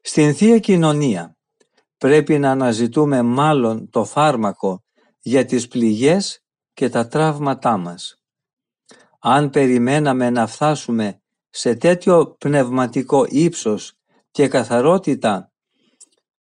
Στην 0.00 0.34
Θεία 0.34 0.58
Κοινωνία 0.58 1.36
πρέπει 1.98 2.38
να 2.38 2.50
αναζητούμε 2.50 3.22
μάλλον 3.22 3.90
το 3.90 4.04
φάρμακο 4.04 4.84
για 5.20 5.44
τις 5.44 5.68
πληγές 5.68 6.44
και 6.74 6.88
τα 6.88 7.08
τραύματά 7.08 7.76
μας. 7.76 8.22
Αν 9.18 9.50
περιμέναμε 9.50 10.30
να 10.30 10.46
φτάσουμε 10.46 11.22
σε 11.50 11.74
τέτοιο 11.74 12.36
πνευματικό 12.38 13.26
ύψος 13.28 13.92
και 14.30 14.48
καθαρότητα 14.48 15.52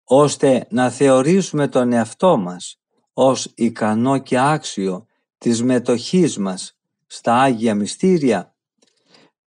ώστε 0.04 0.66
να 0.70 0.90
θεωρήσουμε 0.90 1.68
τον 1.68 1.92
εαυτό 1.92 2.36
μας 2.36 2.80
ως 3.18 3.52
ικανό 3.54 4.18
και 4.18 4.38
άξιο 4.38 5.06
της 5.38 5.62
μετοχής 5.62 6.38
μας 6.38 6.78
στα 7.06 7.34
Άγια 7.40 7.74
Μυστήρια, 7.74 8.54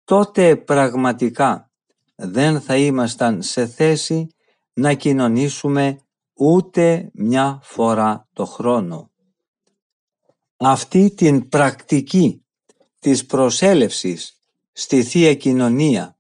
τότε 0.05 0.57
πραγματικά 0.57 1.71
δεν 2.15 2.61
θα 2.61 2.77
ήμασταν 2.77 3.43
σε 3.43 3.67
θέση 3.67 4.27
να 4.73 4.95
κοινωνήσουμε 4.95 6.01
ούτε 6.35 7.11
μια 7.15 7.61
φορά 7.63 8.29
το 8.33 8.45
χρόνο. 8.45 9.11
Αυτή 10.57 11.11
την 11.11 11.49
πρακτική 11.49 12.45
της 12.99 13.27
προσέλευσης 13.27 14.41
στη 14.73 15.03
Θεία 15.03 15.35
Κοινωνία 15.35 16.19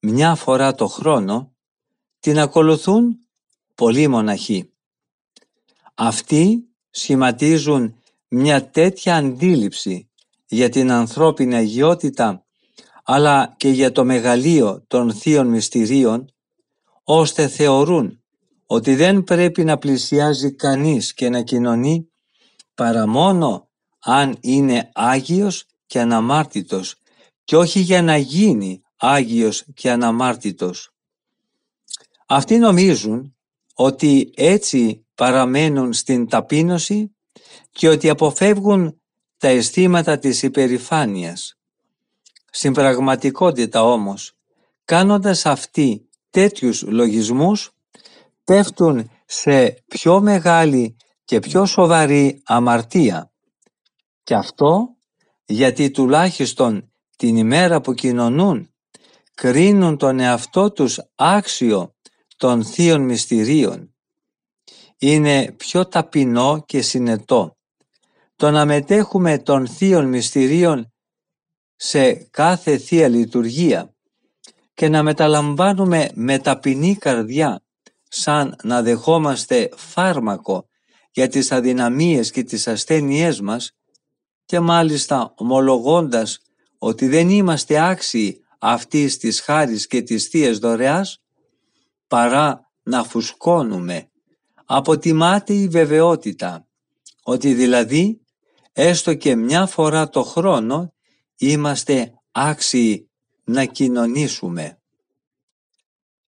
μια 0.00 0.34
φορά 0.34 0.74
το 0.74 0.86
χρόνο 0.86 1.56
την 2.18 2.38
ακολουθούν 2.38 3.18
πολλοί 3.74 4.08
μοναχοί. 4.08 4.72
Αυτοί 6.00 6.68
σχηματίζουν 6.90 8.00
μια 8.28 8.70
τέτοια 8.70 9.16
αντίληψη 9.16 10.10
για 10.46 10.68
την 10.68 10.90
ανθρώπινη 10.90 11.54
αγιότητα 11.54 12.46
αλλά 13.04 13.54
και 13.56 13.68
για 13.68 13.92
το 13.92 14.04
μεγαλείο 14.04 14.84
των 14.86 15.12
θείων 15.14 15.46
μυστηρίων 15.46 16.32
ώστε 17.04 17.48
θεωρούν 17.48 18.22
ότι 18.66 18.94
δεν 18.94 19.24
πρέπει 19.24 19.64
να 19.64 19.78
πλησιάζει 19.78 20.54
κανείς 20.54 21.14
και 21.14 21.28
να 21.28 21.42
κοινωνεί 21.42 22.10
παρά 22.74 23.08
μόνο 23.08 23.68
αν 23.98 24.36
είναι 24.40 24.90
Άγιος 24.94 25.64
και 25.86 26.00
αναμάρτητος 26.00 26.96
και 27.44 27.56
όχι 27.56 27.80
για 27.80 28.02
να 28.02 28.16
γίνει 28.16 28.82
Άγιος 28.96 29.64
και 29.74 29.90
αναμάρτητος. 29.90 30.90
Αυτοί 32.26 32.58
νομίζουν 32.58 33.36
ότι 33.74 34.32
έτσι 34.36 35.02
παραμένουν 35.18 35.92
στην 35.92 36.28
ταπείνωση 36.28 37.16
και 37.70 37.88
ότι 37.88 38.08
αποφεύγουν 38.08 39.00
τα 39.36 39.48
αισθήματα 39.48 40.18
της 40.18 40.42
υπερηφάνειας. 40.42 41.58
Στην 42.50 42.72
πραγματικότητα 42.72 43.82
όμως, 43.82 44.36
κάνοντας 44.84 45.46
αυτοί 45.46 46.08
τέτοιους 46.30 46.82
λογισμούς, 46.82 47.70
πέφτουν 48.44 49.10
σε 49.26 49.84
πιο 49.88 50.20
μεγάλη 50.20 50.96
και 51.24 51.38
πιο 51.38 51.66
σοβαρή 51.66 52.42
αμαρτία. 52.44 53.32
Και 54.22 54.34
αυτό 54.34 54.96
γιατί 55.44 55.90
τουλάχιστον 55.90 56.92
την 57.16 57.36
ημέρα 57.36 57.80
που 57.80 57.94
κοινωνούν 57.94 58.70
κρίνουν 59.34 59.96
τον 59.96 60.20
εαυτό 60.20 60.72
τους 60.72 61.00
άξιο 61.14 61.94
των 62.36 62.64
θείων 62.64 63.02
μυστηρίων. 63.02 63.87
Είναι 64.98 65.52
πιο 65.56 65.88
ταπεινό 65.88 66.64
και 66.66 66.82
συνετό. 66.82 67.56
Το 68.36 68.50
να 68.50 68.64
μετέχουμε 68.64 69.38
των 69.38 69.68
θείων 69.68 70.06
μυστηρίων 70.06 70.92
σε 71.76 72.12
κάθε 72.14 72.78
θεία 72.78 73.08
λειτουργία 73.08 73.94
και 74.74 74.88
να 74.88 75.02
μεταλαμβάνουμε 75.02 76.10
με 76.14 76.38
ταπεινή 76.38 76.96
καρδιά 76.96 77.62
σαν 78.08 78.56
να 78.62 78.82
δεχόμαστε 78.82 79.68
φάρμακο 79.76 80.68
για 81.10 81.28
τις 81.28 81.52
αδυναμίες 81.52 82.30
και 82.30 82.42
τις 82.42 82.68
ασθένειές 82.68 83.40
μας 83.40 83.72
και 84.44 84.60
μάλιστα 84.60 85.32
ομολογώντας 85.36 86.40
ότι 86.78 87.08
δεν 87.08 87.28
είμαστε 87.28 87.88
άξιοι 87.88 88.40
αυτής 88.58 89.18
της 89.18 89.40
χάρης 89.40 89.86
και 89.86 90.02
της 90.02 90.26
θείας 90.26 90.58
δωρεάς 90.58 91.22
παρά 92.06 92.70
να 92.82 93.04
φουσκώνουμε 93.04 94.10
από 94.70 94.98
τη 94.98 95.12
μάταιη 95.12 95.68
βεβαιότητα 95.68 96.66
ότι 97.22 97.54
δηλαδή 97.54 98.20
έστω 98.72 99.14
και 99.14 99.36
μια 99.36 99.66
φορά 99.66 100.08
το 100.08 100.22
χρόνο 100.22 100.94
είμαστε 101.36 102.14
άξιοι 102.32 103.10
να 103.44 103.64
κοινωνήσουμε. 103.64 104.80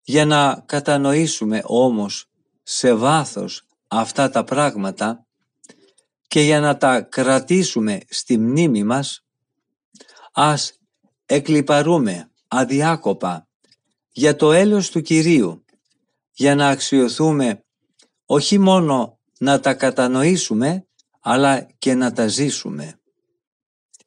Για 0.02 0.24
να 0.24 0.62
κατανοήσουμε 0.66 1.62
όμως 1.64 2.30
σε 2.62 2.94
βάθος 2.94 3.66
αυτά 3.88 4.30
τα 4.30 4.44
πράγματα 4.44 5.26
και 6.26 6.40
για 6.40 6.60
να 6.60 6.76
τα 6.76 7.00
κρατήσουμε 7.00 8.00
στη 8.08 8.38
μνήμη 8.38 8.84
μας, 8.84 9.24
ας 10.32 10.78
εκλυπαρούμε 11.26 12.30
αδιάκοπα 12.48 13.48
για 14.10 14.36
το 14.36 14.52
έλεος 14.52 14.90
του 14.90 15.00
Κυρίου, 15.00 15.64
για 16.32 16.54
να 16.54 16.68
αξιοθούμε 16.68 17.62
όχι 18.30 18.58
μόνο 18.58 19.18
να 19.38 19.60
τα 19.60 19.74
κατανοήσουμε, 19.74 20.86
αλλά 21.20 21.66
και 21.78 21.94
να 21.94 22.12
τα 22.12 22.26
ζήσουμε. 22.26 23.00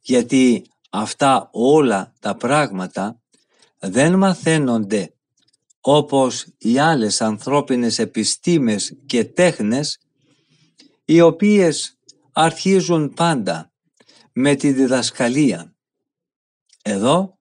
Γιατί 0.01 0.65
αυτά 0.89 1.49
όλα 1.51 2.13
τα 2.19 2.35
πράγματα 2.35 3.21
δεν 3.79 4.17
μαθαίνονται 4.17 5.13
όπως 5.81 6.47
οι 6.57 6.79
άλλες 6.79 7.21
ανθρώπινες 7.21 7.99
επιστήμες 7.99 8.97
και 9.05 9.25
τέχνες 9.25 9.99
οι 11.05 11.21
οποίες 11.21 11.97
αρχίζουν 12.31 13.13
πάντα 13.13 13.71
με 14.33 14.55
τη 14.55 14.71
διδασκαλία. 14.71 15.75
Εδώ 16.81 17.39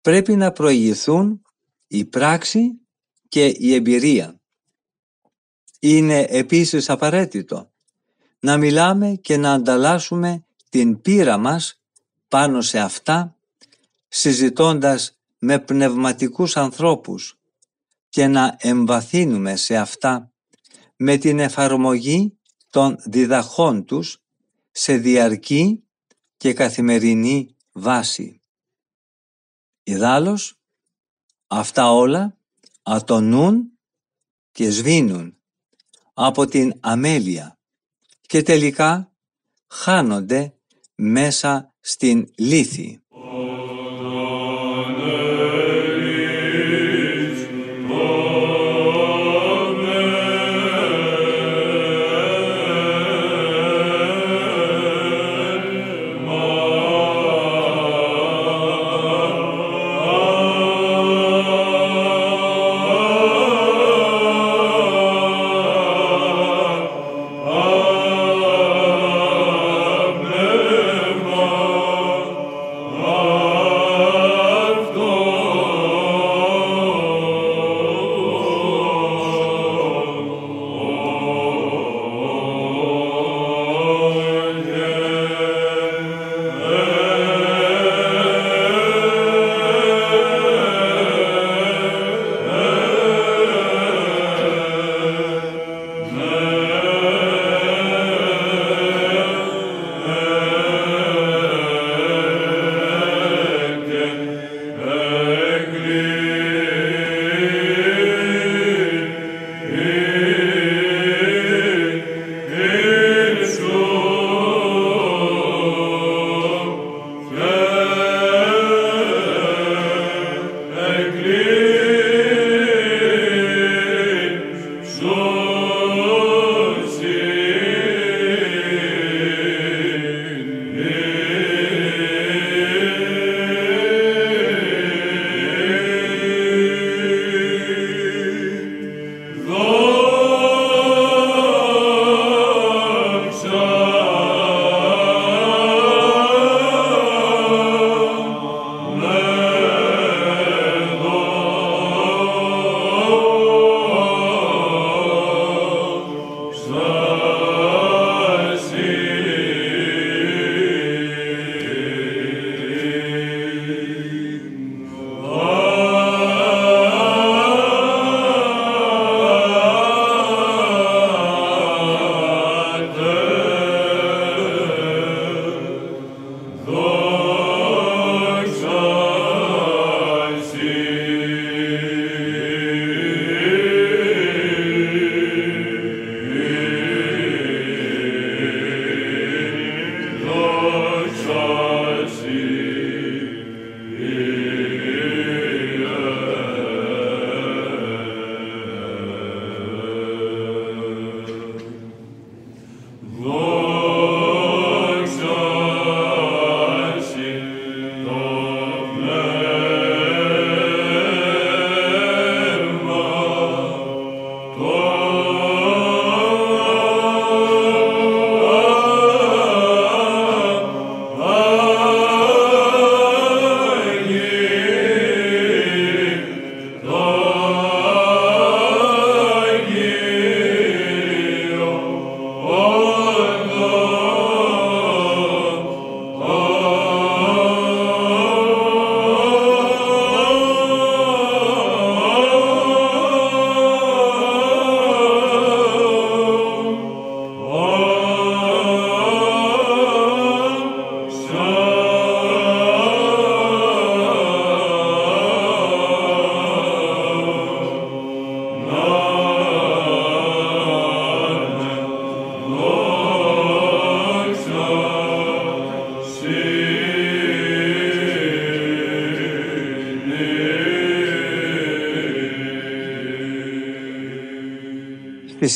πρέπει 0.00 0.36
να 0.36 0.52
προηγηθούν 0.52 1.42
η 1.86 2.04
πράξη 2.04 2.80
και 3.28 3.46
η 3.46 3.74
εμπειρία. 3.74 4.39
Είναι 5.82 6.26
επίσης 6.28 6.90
απαραίτητο 6.90 7.70
να 8.40 8.56
μιλάμε 8.56 9.14
και 9.14 9.36
να 9.36 9.52
ανταλλάσσουμε 9.52 10.44
την 10.68 11.00
πείρα 11.00 11.36
μας 11.36 11.80
πάνω 12.28 12.60
σε 12.60 12.78
αυτά 12.78 13.36
συζητώντας 14.08 15.18
με 15.38 15.58
πνευματικούς 15.58 16.56
ανθρώπους 16.56 17.38
και 18.08 18.26
να 18.26 18.56
εμβαθύνουμε 18.58 19.56
σε 19.56 19.76
αυτά 19.76 20.32
με 20.96 21.16
την 21.16 21.38
εφαρμογή 21.38 22.38
των 22.70 22.96
διδαχών 23.04 23.84
τους 23.84 24.22
σε 24.70 24.96
διαρκή 24.96 25.84
και 26.36 26.52
καθημερινή 26.52 27.56
βάση. 27.72 28.40
Ιδάλλως, 29.82 30.58
αυτά 31.46 31.92
όλα 31.92 32.36
ατονούν 32.82 33.78
και 34.52 34.70
σβήνουν 34.70 35.39
από 36.14 36.46
την 36.46 36.74
αμέλεια 36.80 37.58
και 38.20 38.42
τελικά 38.42 39.12
χάνονται 39.66 40.54
μέσα 40.94 41.74
στην 41.80 42.32
λύθη. 42.36 43.00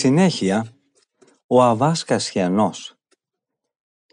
Συνέχεια, 0.05 0.67
ο 1.47 1.63
Αβάς 1.63 2.05
Κασιανός 2.05 2.95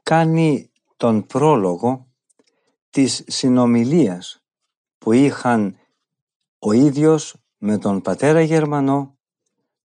κάνει 0.04 0.72
τον 0.98 1.26
πρόλογο 1.26 2.08
της 2.90 3.24
συνομιλίας 3.28 4.44
που 4.98 5.12
είχαν 5.12 5.78
ο 6.60 6.72
ίδιος 6.72 7.36
με 7.58 7.78
τον 7.78 8.02
πατέρα 8.02 8.42
Γερμανό, 8.42 9.18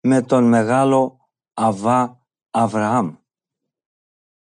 με 0.01 0.23
τον 0.23 0.45
μεγάλο 0.49 1.29
Αβά 1.55 2.27
Αβραάμ. 2.51 3.15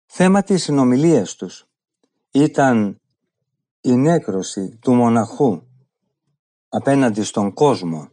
Θέμα 0.06 0.42
της 0.42 0.62
συνομιλίας 0.62 1.34
τους 1.34 1.68
ήταν 2.30 3.00
η 3.80 3.96
νέκρωση 3.96 4.78
του 4.80 4.94
μοναχού 4.94 5.62
απέναντι 6.68 7.22
στον 7.22 7.52
κόσμο 7.52 8.08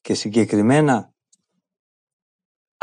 και 0.00 0.14
συγκεκριμένα 0.14 1.11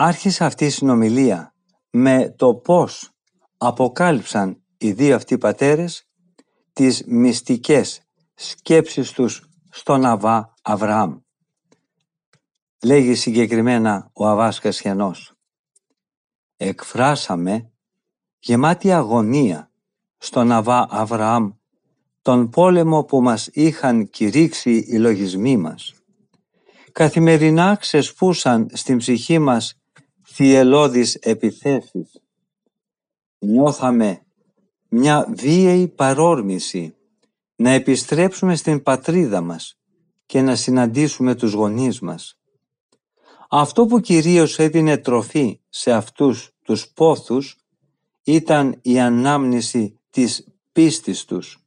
άρχισε 0.02 0.45
αυτή 0.45 0.66
η 0.66 0.70
συνομιλία 0.70 1.54
με 1.89 2.34
το 2.38 2.56
πώς 2.56 3.10
αποκάλυψαν 3.58 4.62
οι 4.78 4.91
δύο 4.91 5.16
αυτοί 5.16 5.38
πατέρες 5.38 6.08
τις 6.74 7.04
μυστικές 7.08 8.02
σκέψεις 8.34 9.12
τους 9.12 9.50
στον 9.70 10.06
Αβά 10.06 10.54
Αβραάμ. 10.62 11.18
Λέγει 12.84 13.16
συγκεκριμένα 13.16 14.10
ο 14.14 14.28
Αβάς 14.28 14.60
Κασιανός. 14.60 15.34
Εκφράσαμε 16.58 17.72
γεμάτη 18.39 18.91
αγωνία 18.91 19.72
στον 20.18 20.52
Αβά 20.52 20.88
Αβραάμ 20.89 21.52
τον 22.22 22.50
πόλεμο 22.50 23.04
που 23.04 23.22
μας 23.22 23.47
είχαν 23.47 24.10
κηρύξει 24.10 24.86
οι 24.88 24.97
λογισμοί 24.97 25.58
μας. 25.58 25.93
Καθημερινά 26.91 27.76
ξεσπούσαν 27.76 28.70
στην 28.74 28.97
ψυχή 28.97 29.39
μας 29.39 29.79
θυελώδεις 30.42 31.16
επιθέσεις. 31.16 32.22
Νιώθαμε 33.40 34.22
μια 34.90 35.28
βίαιη 35.38 35.88
παρόρμηση 35.88 36.96
να 37.56 37.70
επιστρέψουμε 37.70 38.56
στην 38.56 38.84
πατρίδα 38.84 39.42
μας 39.42 39.78
και 40.26 40.42
να 40.42 40.56
συναντήσουμε 40.56 41.36
τους 41.36 41.54
γονείς 41.54 42.00
μας. 42.00 42.38
Αυτό 43.50 43.86
που 43.86 44.00
κυρίως 44.00 44.60
έδινε 44.60 44.98
τροφή 44.98 45.60
σε 45.70 45.92
αυτούς 45.92 46.52
τους 46.64 46.88
πόθους 46.94 47.58
ήταν 48.24 48.80
η 48.82 49.00
ανάμνηση 49.00 50.00
της 50.10 50.48
πίστης 50.72 51.26
τους. 51.26 51.64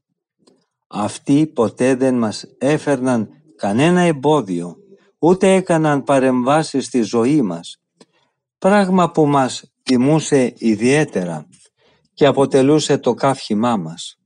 Αυτοί 0.86 1.46
ποτέ 1.46 1.94
δεν 1.94 2.14
μας 2.14 2.46
έφερναν 2.58 3.28
κανένα 3.56 4.00
εμπόδιο, 4.00 4.76
ούτε 5.18 5.54
έκαναν 5.54 6.04
παρεμβάσεις 6.04 6.86
στη 6.86 7.02
ζωή 7.02 7.42
μας, 7.42 7.81
πράγμα 8.62 9.10
που 9.10 9.26
μας 9.26 9.72
τιμούσε 9.82 10.54
ιδιαίτερα 10.58 11.46
και 12.14 12.26
αποτελούσε 12.26 12.98
το 12.98 13.14
καύχημά 13.14 13.76
μας. 13.76 14.18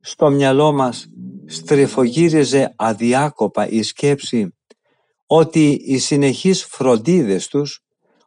Στο 0.00 0.30
μυαλό 0.30 0.72
μας 0.72 1.06
στριφογύριζε 1.46 2.74
αδιάκοπα 2.76 3.68
η 3.68 3.82
σκέψη 3.82 4.54
ότι 5.26 5.70
οι 5.70 5.98
συνεχείς 5.98 6.64
φροντίδες 6.64 7.48
τους 7.48 7.84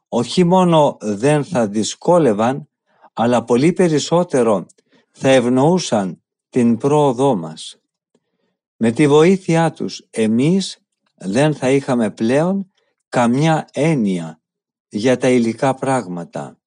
όχι 0.08 0.44
μόνο 0.44 0.98
δεν 1.02 1.44
θα 1.44 1.68
δυσκόλευαν, 1.68 2.70
αλλά 3.14 3.44
πολύ 3.44 3.74
περισσότερο 3.74 4.66
θα 5.12 5.30
ευνοούσαν 5.30 6.24
την 6.50 6.78
πρόοδό 6.78 7.36
μας. 7.36 7.80
Με 8.78 8.92
τη 8.92 9.08
βοήθειά 9.08 9.72
τους 9.72 10.08
εμείς 10.10 10.78
δεν 11.16 11.56
θα 11.56 11.70
είχαμε 11.72 12.12
πλέον 12.12 12.72
καμιά 13.10 13.68
έννοια 13.74 14.41
για 14.92 15.18
τα 15.18 15.30
υλικά 15.30 15.74
πράγματα. 15.74 16.60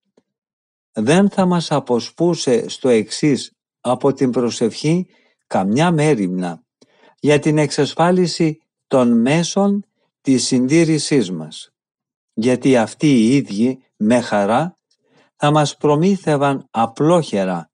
Δεν 0.93 1.31
θα 1.31 1.47
μας 1.47 1.71
αποσπούσε 1.71 2.69
στο 2.69 2.89
εξής 2.89 3.53
από 3.81 4.13
την 4.13 4.31
προσευχή 4.31 5.07
καμιά 5.47 5.91
μέρημνα 5.91 6.63
για 7.21 7.39
την 7.39 7.59
εξασφάλιση 7.59 8.59
των 8.87 9.21
μέσων 9.21 9.85
της 10.21 10.45
συντήρησής 10.45 11.31
μας. 11.31 11.73
Γιατί 12.33 12.77
αυτοί 12.77 13.07
οι 13.07 13.37
ίδιοι 13.37 13.85
με 13.97 14.21
χαρά 14.21 14.79
θα 15.37 15.51
μας 15.51 15.77
προμήθευαν 15.77 16.67
απλόχερα 16.71 17.71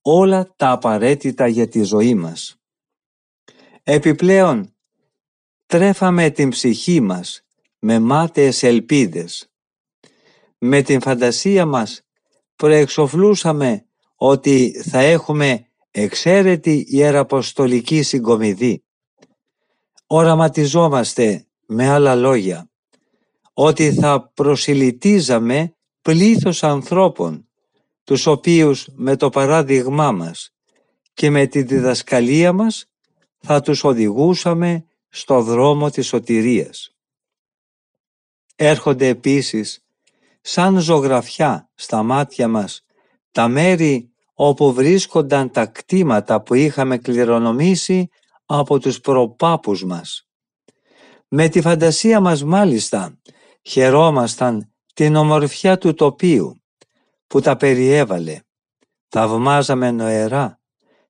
όλα 0.00 0.52
τα 0.56 0.70
απαραίτητα 0.70 1.46
για 1.46 1.68
τη 1.68 1.82
ζωή 1.82 2.14
μας. 2.14 2.56
Επιπλέον, 3.82 4.76
τρέφαμε 5.66 6.30
την 6.30 6.48
ψυχή 6.48 7.00
μας 7.00 7.42
με 7.78 7.98
μάταιες 7.98 8.62
ελπίδες. 8.62 9.53
Με 10.66 10.82
την 10.82 11.00
φαντασία 11.00 11.66
μας 11.66 12.02
προεξοφλούσαμε 12.56 13.86
ότι 14.16 14.82
θα 14.88 14.98
έχουμε 14.98 15.66
εξαίρετη 15.90 16.86
ιεραποστολική 16.88 18.02
συγκομιδή. 18.02 18.84
Οραματιζόμαστε 20.06 21.46
με 21.66 21.88
άλλα 21.88 22.14
λόγια 22.14 22.70
ότι 23.52 23.92
θα 23.92 24.30
προσιλητίζαμε 24.34 25.74
πλήθος 26.02 26.62
ανθρώπων 26.62 27.48
τους 28.04 28.26
οποίους 28.26 28.88
με 28.94 29.16
το 29.16 29.28
παράδειγμά 29.28 30.12
μας 30.12 30.54
και 31.14 31.30
με 31.30 31.46
τη 31.46 31.62
διδασκαλία 31.62 32.52
μας 32.52 32.86
θα 33.38 33.60
τους 33.60 33.84
οδηγούσαμε 33.84 34.84
στο 35.08 35.42
δρόμο 35.42 35.90
της 35.90 36.06
σωτηρίας. 36.06 36.94
Έρχονται 38.56 39.08
επίσης 39.08 39.83
σαν 40.46 40.78
ζωγραφιά 40.78 41.70
στα 41.74 42.02
μάτια 42.02 42.48
μας 42.48 42.84
τα 43.30 43.48
μέρη 43.48 44.12
όπου 44.34 44.72
βρίσκονταν 44.72 45.50
τα 45.50 45.66
κτήματα 45.66 46.42
που 46.42 46.54
είχαμε 46.54 46.98
κληρονομήσει 46.98 48.08
από 48.46 48.78
τους 48.78 49.00
προπάπους 49.00 49.84
μας. 49.84 50.28
Με 51.28 51.48
τη 51.48 51.60
φαντασία 51.60 52.20
μας 52.20 52.44
μάλιστα 52.44 53.18
χαιρόμασταν 53.62 54.72
την 54.94 55.16
ομορφιά 55.16 55.78
του 55.78 55.94
τοπίου 55.94 56.62
που 57.26 57.40
τα 57.40 57.56
περιέβαλε. 57.56 58.40
Θαυμάζαμε 59.08 59.90
νοερά 59.90 60.60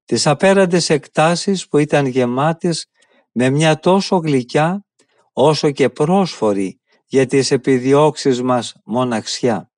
τις 0.05 0.27
απέραντες 0.27 0.91
εκτάσεις 0.91 1.69
που 1.69 1.79
ήταν 1.79 2.07
γεμάτες 2.07 2.87
με 3.33 3.51
μια 3.51 3.79
τόσο 3.79 4.17
γλυκιά 4.17 4.85
όσο 5.33 5.71
και 5.71 5.89
πρόσφορη 5.89 6.81
για 7.15 7.27
τις 7.27 7.51
επιδιώξεις 7.51 8.43
μας 8.43 8.75
μοναξιά. 8.85 9.71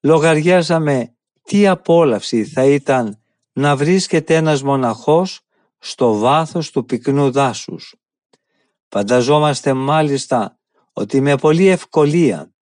Λογαριάζαμε 0.00 1.16
τι 1.42 1.66
απόλαυση 1.66 2.44
θα 2.44 2.64
ήταν 2.64 3.22
να 3.52 3.76
βρίσκεται 3.76 4.34
ένας 4.34 4.62
μοναχός 4.62 5.40
στο 5.78 6.14
βάθος 6.14 6.70
του 6.70 6.84
πυκνού 6.84 7.30
δάσους. 7.30 7.94
Φανταζόμαστε 8.88 9.72
μάλιστα 9.72 10.58
ότι 10.92 11.20
με 11.20 11.36
πολλή 11.36 11.66
ευκολία 11.66 12.52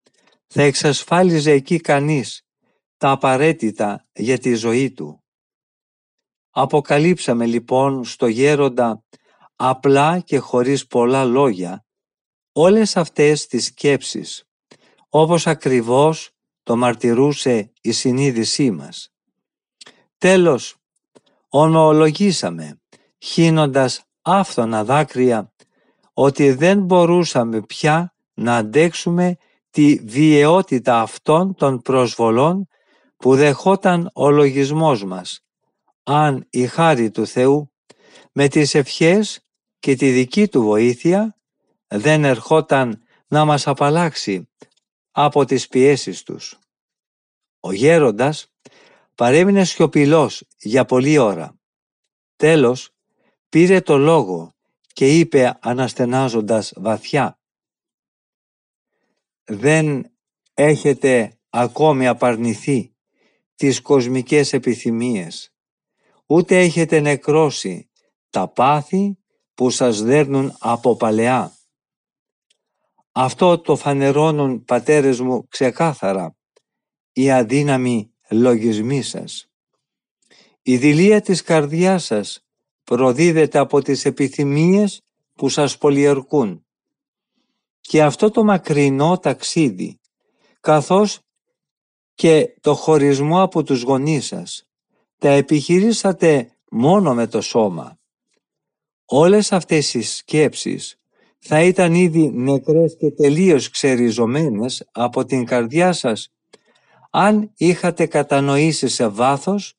θα 0.47 0.61
εξασφάλιζε 0.61 1.51
εκεί 1.51 1.79
κανείς 1.79 2.47
τα 2.97 3.09
απαραίτητα 3.09 4.05
για 4.13 4.37
τη 4.37 4.53
ζωή 4.53 4.91
του. 4.91 5.23
Αποκαλύψαμε 6.49 7.45
λοιπόν 7.45 8.03
στο 8.03 8.27
γέροντα 8.27 9.03
απλά 9.55 10.19
και 10.19 10.37
χωρίς 10.37 10.87
πολλά 10.87 11.25
λόγια 11.25 11.85
όλες 12.51 12.97
αυτές 12.97 13.47
τις 13.47 13.65
σκέψεις, 13.65 14.43
όπως 15.09 15.47
ακριβώς 15.47 16.31
το 16.63 16.75
μαρτυρούσε 16.75 17.71
η 17.81 17.91
συνείδησή 17.91 18.71
μας. 18.71 19.11
Τέλος, 20.17 20.75
ομολογήσαμε, 21.49 22.81
χύνοντας 23.17 24.03
άφθονα 24.21 24.83
δάκρυα, 24.83 25.53
ότι 26.13 26.51
δεν 26.51 26.79
μπορούσαμε 26.83 27.61
πια 27.61 28.15
να 28.33 28.55
αντέξουμε 28.55 29.37
τη 29.69 29.95
βιαιότητα 29.95 31.01
αυτών 31.01 31.55
των 31.55 31.81
προσβολών 31.81 32.67
που 33.17 33.35
δεχόταν 33.35 34.09
ο 34.13 34.29
λογισμός 34.29 35.03
μας, 35.03 35.43
αν 36.03 36.47
η 36.49 36.67
χάρη 36.67 37.11
του 37.11 37.27
Θεού 37.27 37.71
με 38.31 38.47
τις 38.47 38.75
ευχές 38.75 39.45
και 39.79 39.95
τη 39.95 40.09
δική 40.11 40.47
του 40.47 40.61
βοήθεια 40.61 41.35
δεν 41.93 42.23
ερχόταν 42.23 43.03
να 43.27 43.45
μας 43.45 43.67
απαλλάξει 43.67 44.49
από 45.11 45.45
τις 45.45 45.67
πιέσεις 45.67 46.23
τους. 46.23 46.59
Ο 47.59 47.71
γέροντας 47.71 48.53
παρέμεινε 49.15 49.63
σιωπηλός 49.63 50.43
για 50.57 50.85
πολλή 50.85 51.17
ώρα. 51.17 51.59
Τέλος 52.35 52.89
πήρε 53.49 53.81
το 53.81 53.97
λόγο 53.97 54.55
και 54.93 55.19
είπε 55.19 55.57
αναστενάζοντας 55.61 56.73
βαθιά 56.75 57.39
«Δεν 59.43 60.11
έχετε 60.53 61.39
ακόμη 61.49 62.07
απαρνηθεί 62.07 62.95
τις 63.55 63.81
κοσμικές 63.81 64.53
επιθυμίες, 64.53 65.53
ούτε 66.25 66.59
έχετε 66.59 66.99
νεκρώσει 66.99 67.89
τα 68.29 68.47
πάθη 68.47 69.17
που 69.53 69.69
σας 69.69 70.01
δέρνουν 70.01 70.55
από 70.59 70.95
παλαιά. 70.95 71.55
Αυτό 73.11 73.59
το 73.59 73.75
φανερώνουν 73.75 74.63
πατέρες 74.63 75.19
μου 75.19 75.47
ξεκάθαρα, 75.47 76.35
οι 77.11 77.31
αδύναμοι 77.31 78.11
λογισμοί 78.29 79.01
σας. 79.01 79.49
Η 80.61 80.77
δηλία 80.77 81.21
της 81.21 81.41
καρδιάς 81.41 82.03
σας 82.03 82.45
προδίδεται 82.83 83.57
από 83.57 83.81
τις 83.81 84.05
επιθυμίες 84.05 85.01
που 85.33 85.49
σας 85.49 85.77
πολιερκούν. 85.77 86.65
Και 87.81 88.03
αυτό 88.03 88.29
το 88.29 88.43
μακρινό 88.43 89.17
ταξίδι, 89.17 89.99
καθώς 90.59 91.19
και 92.13 92.55
το 92.61 92.75
χωρισμό 92.75 93.41
από 93.41 93.63
τους 93.63 93.81
γονείς 93.81 94.25
σας, 94.25 94.69
τα 95.17 95.29
επιχειρήσατε 95.29 96.57
μόνο 96.71 97.13
με 97.13 97.27
το 97.27 97.41
σώμα. 97.41 97.99
Όλες 99.05 99.51
αυτές 99.51 99.93
οι 99.93 100.01
σκέψεις 100.01 101.00
θα 101.43 101.61
ήταν 101.63 101.93
ήδη 101.93 102.31
νεκρές 102.33 102.95
και 102.99 103.11
τελείως 103.11 103.69
ξεριζωμένες 103.69 104.87
από 104.91 105.25
την 105.25 105.45
καρδιά 105.45 105.93
σας 105.93 106.31
αν 107.09 107.51
είχατε 107.57 108.05
κατανοήσει 108.05 108.87
σε 108.87 109.07
βάθος 109.07 109.73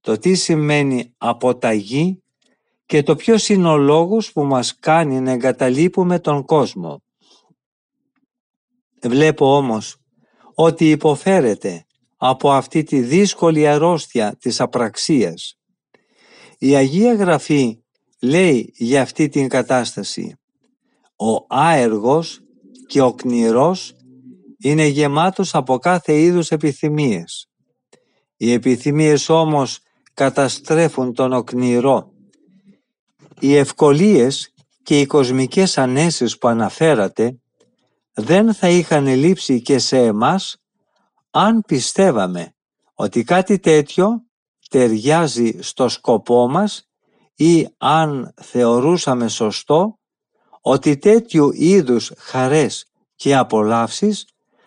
το 0.00 0.18
τι 0.18 0.34
σημαίνει 0.34 1.14
αποταγή 1.18 2.22
και 2.86 3.02
το 3.02 3.16
ποιος 3.16 3.48
είναι 3.48 3.68
ο 3.68 3.76
λόγος 3.76 4.32
που 4.32 4.44
μας 4.44 4.78
κάνει 4.78 5.20
να 5.20 5.30
εγκαταλείπουμε 5.30 6.18
τον 6.18 6.44
κόσμο. 6.44 7.02
Βλέπω 9.02 9.56
όμως 9.56 9.96
ότι 10.54 10.90
υποφέρετε 10.90 11.86
από 12.16 12.52
αυτή 12.52 12.82
τη 12.82 13.00
δύσκολη 13.00 13.68
αρρώστια 13.68 14.36
της 14.40 14.60
απραξίας. 14.60 15.58
Η 16.58 16.74
Αγία 16.74 17.14
Γραφή 17.14 17.82
λέει 18.20 18.72
για 18.76 19.02
αυτή 19.02 19.28
την 19.28 19.48
κατάσταση 19.48 20.38
«Ο 21.20 21.44
άεργος 21.48 22.40
και 22.86 23.00
ο 23.00 23.14
κνηρός 23.14 23.96
είναι 24.58 24.86
γεμάτος 24.86 25.54
από 25.54 25.78
κάθε 25.78 26.20
είδους 26.20 26.50
επιθυμίες. 26.50 27.50
Οι 28.36 28.52
επιθυμίες 28.52 29.28
όμως 29.28 29.78
καταστρέφουν 30.14 31.14
τον 31.14 31.32
οκνηρό. 31.32 32.12
Οι 33.40 33.56
ευκολίες 33.56 34.54
και 34.82 35.00
οι 35.00 35.06
κοσμικές 35.06 35.78
ανέσεις 35.78 36.38
που 36.38 36.48
αναφέρατε 36.48 37.40
δεν 38.12 38.54
θα 38.54 38.68
είχαν 38.68 39.06
λείψει 39.06 39.62
και 39.62 39.78
σε 39.78 39.98
εμάς 39.98 40.56
αν 41.30 41.62
πιστεύαμε 41.66 42.54
ότι 42.94 43.24
κάτι 43.24 43.58
τέτοιο 43.58 44.22
ταιριάζει 44.70 45.58
στο 45.60 45.88
σκοπό 45.88 46.48
μας 46.48 46.88
ή 47.34 47.68
αν 47.76 48.34
θεωρούσαμε 48.42 49.28
σωστό 49.28 49.97
ότι 50.60 50.96
τέτοιου 50.96 51.50
είδους 51.52 52.12
χαρές 52.16 52.86
και 53.16 53.36
απολαύσεις 53.36 54.26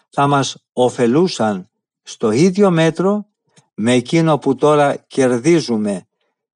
θα 0.09 0.27
μας 0.27 0.57
ωφελούσαν 0.73 1.69
στο 2.01 2.31
ίδιο 2.31 2.71
μέτρο 2.71 3.25
με 3.73 3.93
εκείνο 3.93 4.37
που 4.37 4.55
τώρα 4.55 4.95
κερδίζουμε 4.95 6.05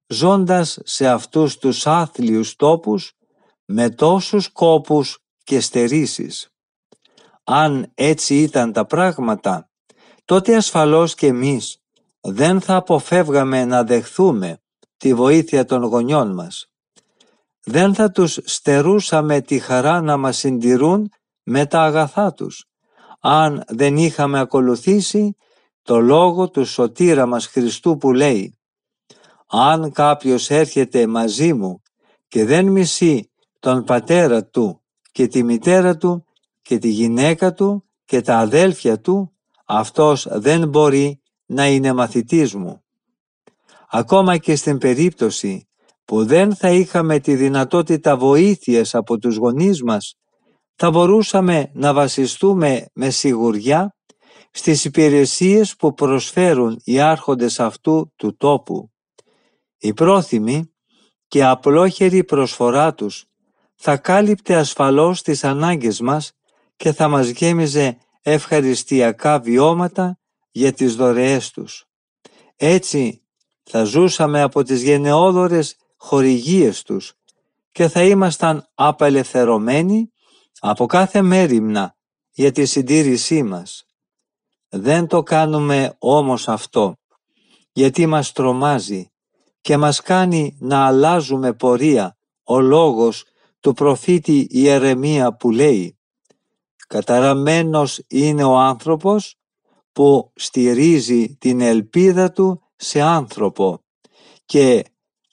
ζώντας 0.06 0.78
σε 0.84 1.06
αυτούς 1.08 1.58
τους 1.58 1.86
άθλιους 1.86 2.56
τόπους 2.56 3.12
με 3.64 3.90
τόσους 3.90 4.52
κόπους 4.52 5.18
και 5.44 5.60
στερήσεις. 5.60 6.50
Αν 7.44 7.90
έτσι 7.94 8.42
ήταν 8.42 8.72
τα 8.72 8.84
πράγματα, 8.84 9.70
τότε 10.24 10.56
ασφαλώς 10.56 11.14
και 11.14 11.26
εμείς 11.26 11.80
δεν 12.20 12.60
θα 12.60 12.76
αποφεύγαμε 12.76 13.64
να 13.64 13.84
δεχθούμε 13.84 14.60
τη 14.96 15.14
βοήθεια 15.14 15.64
των 15.64 15.82
γονιών 15.82 16.34
μας. 16.34 16.70
Δεν 17.68 17.94
θα 17.94 18.10
τους 18.10 18.38
στερούσαμε 18.44 19.40
τη 19.40 19.58
χαρά 19.58 20.00
να 20.00 20.16
μας 20.16 20.36
συντηρούν 20.36 21.12
με 21.42 21.66
τα 21.66 21.82
αγαθά 21.82 22.32
τους, 22.32 22.64
αν 23.20 23.64
δεν 23.68 23.96
είχαμε 23.96 24.38
ακολουθήσει 24.38 25.36
το 25.82 26.00
λόγο 26.00 26.50
του 26.50 26.64
σωτήρα 26.64 27.26
μας 27.26 27.46
Χριστού 27.46 27.96
που 27.96 28.12
λέει 28.12 28.58
«Αν 29.46 29.92
κάποιος 29.92 30.50
έρχεται 30.50 31.06
μαζί 31.06 31.52
μου 31.52 31.82
και 32.28 32.44
δεν 32.44 32.66
μισεί 32.66 33.30
τον 33.60 33.84
πατέρα 33.84 34.44
του 34.44 34.82
και 35.12 35.26
τη 35.26 35.42
μητέρα 35.42 35.96
του 35.96 36.24
και 36.62 36.78
τη 36.78 36.88
γυναίκα 36.88 37.52
του 37.52 37.84
και 38.04 38.20
τα 38.20 38.38
αδέλφια 38.38 39.00
του, 39.00 39.32
αυτός 39.64 40.26
δεν 40.30 40.68
μπορεί 40.68 41.20
να 41.46 41.66
είναι 41.66 41.92
μαθητής 41.92 42.54
μου». 42.54 42.84
Ακόμα 43.90 44.36
και 44.36 44.56
στην 44.56 44.78
περίπτωση 44.78 45.68
που 46.06 46.24
δεν 46.24 46.54
θα 46.54 46.70
είχαμε 46.70 47.18
τη 47.18 47.34
δυνατότητα 47.34 48.16
βοήθειας 48.16 48.94
από 48.94 49.18
τους 49.18 49.36
γονείς 49.36 49.82
μας, 49.82 50.14
θα 50.74 50.90
μπορούσαμε 50.90 51.70
να 51.74 51.92
βασιστούμε 51.92 52.86
με 52.94 53.10
σιγουριά 53.10 53.96
στις 54.50 54.84
υπηρεσίες 54.84 55.76
που 55.76 55.94
προσφέρουν 55.94 56.80
οι 56.84 57.00
άρχοντες 57.00 57.60
αυτού 57.60 58.12
του 58.16 58.36
τόπου. 58.36 58.90
Η 59.78 59.92
πρόθυμη 59.92 60.74
και 61.28 61.44
απλόχερη 61.44 62.24
προσφορά 62.24 62.94
τους 62.94 63.24
θα 63.74 63.96
κάλυπτε 63.96 64.54
ασφαλώς 64.54 65.22
τις 65.22 65.44
ανάγκες 65.44 66.00
μας 66.00 66.32
και 66.76 66.92
θα 66.92 67.08
μας 67.08 67.28
γέμιζε 67.28 67.98
ευχαριστιακά 68.22 69.40
βιώματα 69.40 70.18
για 70.50 70.72
τις 70.72 70.96
δωρεές 70.96 71.50
τους. 71.50 71.84
Έτσι 72.56 73.22
θα 73.62 73.84
ζούσαμε 73.84 74.42
από 74.42 74.62
τις 74.62 74.82
γενναιόδορες 74.82 75.76
χορηγίες 75.96 76.82
τους 76.82 77.14
και 77.72 77.88
θα 77.88 78.04
ήμασταν 78.04 78.68
απελευθερωμένοι 78.74 80.10
από 80.60 80.86
κάθε 80.86 81.22
μέρημνα 81.22 81.96
για 82.30 82.52
τη 82.52 82.64
συντήρησή 82.64 83.42
μας. 83.42 83.86
Δεν 84.68 85.06
το 85.06 85.22
κάνουμε 85.22 85.94
όμως 85.98 86.48
αυτό, 86.48 86.96
γιατί 87.72 88.06
μας 88.06 88.32
τρομάζει 88.32 89.10
και 89.60 89.76
μας 89.76 90.00
κάνει 90.00 90.56
να 90.60 90.86
αλλάζουμε 90.86 91.52
πορεία 91.52 92.16
ο 92.44 92.60
λόγος 92.60 93.24
του 93.60 93.72
προφήτη 93.72 94.46
Ιερεμία 94.50 95.36
που 95.36 95.50
λέει 95.50 95.98
«Καταραμένος 96.88 98.02
είναι 98.08 98.44
ο 98.44 98.58
άνθρωπος 98.58 99.36
που 99.92 100.32
στηρίζει 100.34 101.36
την 101.36 101.60
ελπίδα 101.60 102.32
του 102.32 102.62
σε 102.76 103.00
άνθρωπο 103.00 103.84
και 104.44 104.84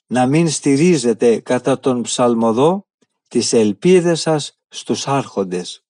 να 0.06 0.26
μην 0.26 0.50
στηρίζετε 0.50 1.38
κατά 1.38 1.78
τον 1.80 2.02
ψαλμοδό 2.02 2.86
τις 3.28 3.52
ελπίδες 3.52 4.20
σας 4.20 4.58
στους 4.68 5.06
άρχοντες. 5.06 5.84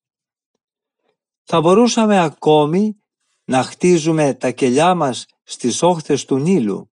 Θα 1.45 1.61
μπορούσαμε 1.61 2.21
ακόμη 2.21 3.03
να 3.45 3.63
χτίζουμε 3.63 4.35
τα 4.35 4.51
κελιά 4.51 4.95
μας 4.95 5.27
στις 5.43 5.83
όχθες 5.83 6.25
του 6.25 6.37
Νείλου 6.37 6.91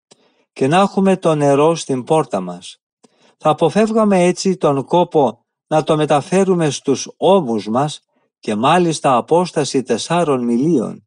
και 0.53 0.66
να 0.66 0.81
έχουμε 0.81 1.16
το 1.16 1.35
νερό 1.35 1.75
στην 1.75 2.05
πόρτα 2.05 2.41
μας. 2.41 2.83
Θα 3.39 3.51
αποφεύγαμε 3.51 4.25
έτσι 4.25 4.57
τον 4.57 4.85
κόπο 4.85 5.47
να 5.66 5.83
το 5.83 5.97
μεταφέρουμε 5.97 6.70
στους 6.70 7.09
ώμους 7.16 7.68
μας 7.68 8.01
και 8.39 8.55
μάλιστα 8.55 9.16
απόσταση 9.16 9.83
τεσσάρων 9.83 10.45
μιλίων. 10.45 11.07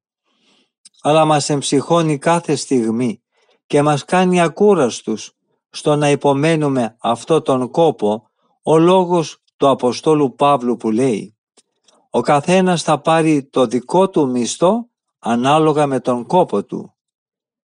Αλλά 1.02 1.26
μας 1.26 1.50
εμψυχώνει 1.50 2.18
κάθε 2.18 2.56
στιγμή 2.56 3.24
και 3.66 3.82
μας 3.82 4.06
κάνει 4.06 4.42
ακούραστους 4.42 5.32
στο 5.76 5.96
να 5.96 6.10
υπομένουμε 6.10 6.96
αυτό 7.00 7.42
τον 7.42 7.72
κόπο 7.72 8.30
ο 8.64 8.78
λόγος 8.78 9.42
του 9.58 9.68
Αποστόλου 9.68 10.36
Παύλου 10.36 10.78
που 10.78 10.92
λέει 10.92 11.36
«Ο 12.10 12.22
καθένας 12.22 12.84
θα 12.84 13.02
πάρει 13.02 13.44
το 13.44 13.66
δικό 13.66 14.10
του 14.10 14.28
μισθό 14.28 14.90
ανάλογα 15.20 15.88
με 15.88 16.00
τον 16.00 16.26
κόπο 16.26 16.64
του. 16.64 16.96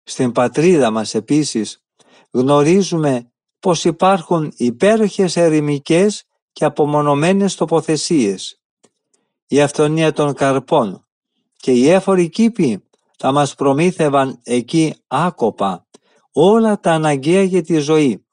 Στην 0.04 0.32
πατρίδα 0.32 0.92
μας 0.92 1.14
επίσης 1.14 1.84
γνωρίζουμε 2.32 3.32
πως 3.60 3.86
υπάρχουν 3.86 4.54
υπέροχες 4.58 5.38
ερημικές 5.38 6.24
και 6.52 6.66
απομονωμένες 6.66 7.56
τοποθεσίες. 7.56 8.62
Η 9.48 9.62
αυθονία 9.62 10.14
των 10.14 10.34
καρπών 10.34 11.08
και 11.58 11.72
οι 11.72 11.90
έφοροι 11.90 12.30
κήποι 12.30 12.84
θα 13.18 13.32
μας 13.32 13.56
προμήθευαν 13.56 14.40
εκεί 14.44 14.96
άκοπα 15.08 15.85
όλα 16.38 16.80
τα 16.80 16.92
αναγκαία 16.92 17.44
για 17.44 17.62
τη 17.64 17.78
ζωή. 17.78 18.26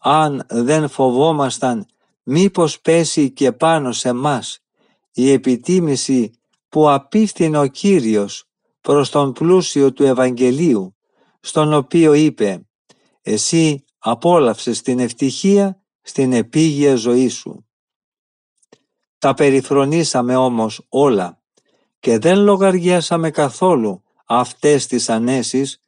Αν 0.00 0.46
δεν 0.48 0.88
φοβόμασταν 0.88 1.86
μήπως 2.22 2.80
πέσει 2.80 3.30
και 3.30 3.52
πάνω 3.52 3.92
σε 3.92 4.12
μας 4.12 4.58
η 5.12 5.30
επιτίμηση 5.30 6.30
που 6.68 6.90
απίφθηνε 6.90 7.58
ο 7.58 7.66
Κύριος 7.66 8.44
προς 8.80 9.10
τον 9.10 9.32
πλούσιο 9.32 9.92
του 9.92 10.04
Ευαγγελίου, 10.04 10.96
στον 11.40 11.72
οποίο 11.72 12.12
είπε 12.12 12.68
«Εσύ 13.22 13.84
απόλαυσες 13.98 14.82
την 14.82 14.98
ευτυχία 14.98 15.82
στην 16.02 16.32
επίγεια 16.32 16.94
ζωή 16.94 17.28
σου». 17.28 17.66
Τα 19.18 19.34
περιφρονήσαμε 19.34 20.36
όμως 20.36 20.86
όλα 20.88 21.42
και 22.00 22.18
δεν 22.18 22.38
λογαριάσαμε 22.38 23.30
καθόλου 23.30 24.02
αυτές 24.24 24.86
τις 24.86 25.08
ανέσεις 25.08 25.78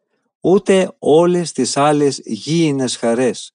ούτε 0.47 0.95
όλες 0.99 1.53
τις 1.53 1.77
άλλες 1.77 2.21
γήινες 2.25 2.97
χαρές. 2.97 3.55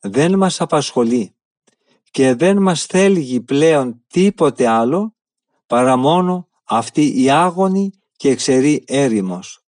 Δεν 0.00 0.36
μας 0.36 0.60
απασχολεί 0.60 1.34
και 2.10 2.34
δεν 2.34 2.62
μας 2.62 2.84
θέλει 2.84 3.40
πλέον 3.40 4.04
τίποτε 4.06 4.66
άλλο 4.66 5.14
παρά 5.66 5.96
μόνο 5.96 6.48
αυτή 6.64 7.22
η 7.22 7.30
άγωνη 7.30 7.90
και 8.16 8.28
εξαιρή 8.30 8.84
έρημος. 8.86 9.64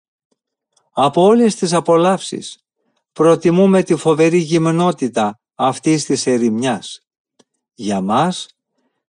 Από 0.92 1.22
όλες 1.22 1.54
τις 1.54 1.72
απολαύσεις 1.72 2.64
προτιμούμε 3.12 3.82
τη 3.82 3.96
φοβερή 3.96 4.38
γυμνότητα 4.38 5.40
αυτής 5.54 6.04
της 6.04 6.26
ερημιάς. 6.26 7.06
Για 7.74 8.00
μας 8.00 8.48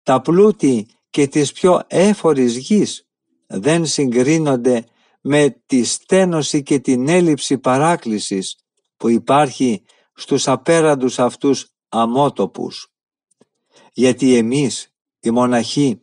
τα 0.03 0.21
πλούτη 0.21 0.87
και 1.09 1.27
της 1.27 1.51
πιο 1.51 1.83
έφορης 1.87 2.57
γης 2.57 3.07
δεν 3.47 3.85
συγκρίνονται 3.85 4.85
με 5.25 5.61
τη 5.65 5.83
στένωση 5.83 6.63
και 6.63 6.79
την 6.79 7.07
έλλειψη 7.07 7.57
παράκλησης 7.57 8.55
που 8.97 9.09
υπάρχει 9.09 9.83
στους 10.13 10.47
απέραντους 10.47 11.19
αυτούς 11.19 11.73
αμότοπους. 11.89 12.91
Γιατί 13.93 14.35
εμείς, 14.35 14.93
οι 15.19 15.31
μοναχοί, 15.31 16.01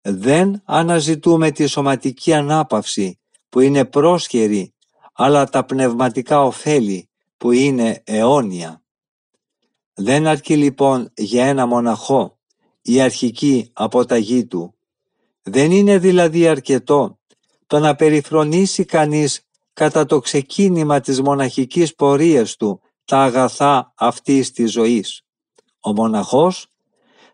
δεν 0.00 0.62
αναζητούμε 0.64 1.50
τη 1.50 1.66
σωματική 1.66 2.32
ανάπαυση 2.32 3.20
που 3.48 3.60
είναι 3.60 3.84
πρόσχερη, 3.84 4.74
αλλά 5.12 5.48
τα 5.48 5.64
πνευματικά 5.64 6.42
ωφέλη 6.42 7.10
που 7.36 7.52
είναι 7.52 8.02
αιώνια. 8.04 8.82
Δεν 9.94 10.26
αρκεί 10.26 10.56
λοιπόν 10.56 11.12
για 11.16 11.46
ένα 11.46 11.66
μοναχό 11.66 12.38
η 12.82 13.00
αρχική 13.00 13.70
αποταγή 13.72 14.46
του. 14.46 14.74
Δεν 15.42 15.70
είναι 15.70 15.98
δηλαδή 15.98 16.48
αρκετό 16.48 17.15
το 17.66 17.78
να 17.78 17.94
περιφρονήσει 17.94 18.84
κανείς 18.84 19.40
κατά 19.72 20.04
το 20.06 20.18
ξεκίνημα 20.18 21.00
της 21.00 21.20
μοναχικής 21.20 21.94
πορείας 21.94 22.56
του 22.56 22.80
τα 23.04 23.18
αγαθά 23.18 23.92
αυτής 23.96 24.50
της 24.50 24.72
ζωής. 24.72 25.22
Ο 25.80 25.92
μοναχός 25.92 26.66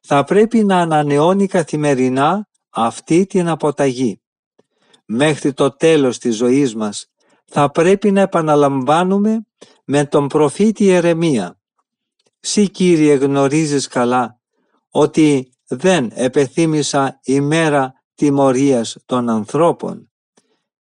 θα 0.01 0.25
πρέπει 0.25 0.65
να 0.65 0.79
ανανεώνει 0.79 1.47
καθημερινά 1.47 2.49
αυτή 2.71 3.27
την 3.27 3.49
αποταγή. 3.49 4.21
Μέχρι 5.05 5.53
το 5.53 5.77
τέλος 5.77 6.19
της 6.19 6.37
ζωής 6.37 6.75
μας 6.75 7.07
θα 7.45 7.71
πρέπει 7.71 8.11
να 8.11 8.21
επαναλαμβάνουμε 8.21 9.47
με 9.85 10.05
τον 10.05 10.29
προφήτη 10.29 10.89
Ερεμία. 10.89 11.61
Συ 12.41 12.69
Κύριε 12.69 13.15
γνωρίζεις 13.15 13.87
καλά 13.87 14.41
ότι 14.91 15.53
δεν 15.67 16.11
επεθύμησα 16.15 17.21
ημέρα 17.25 17.93
τιμωρίας 18.15 18.97
των 19.07 19.29
ανθρώπων. 19.29 20.12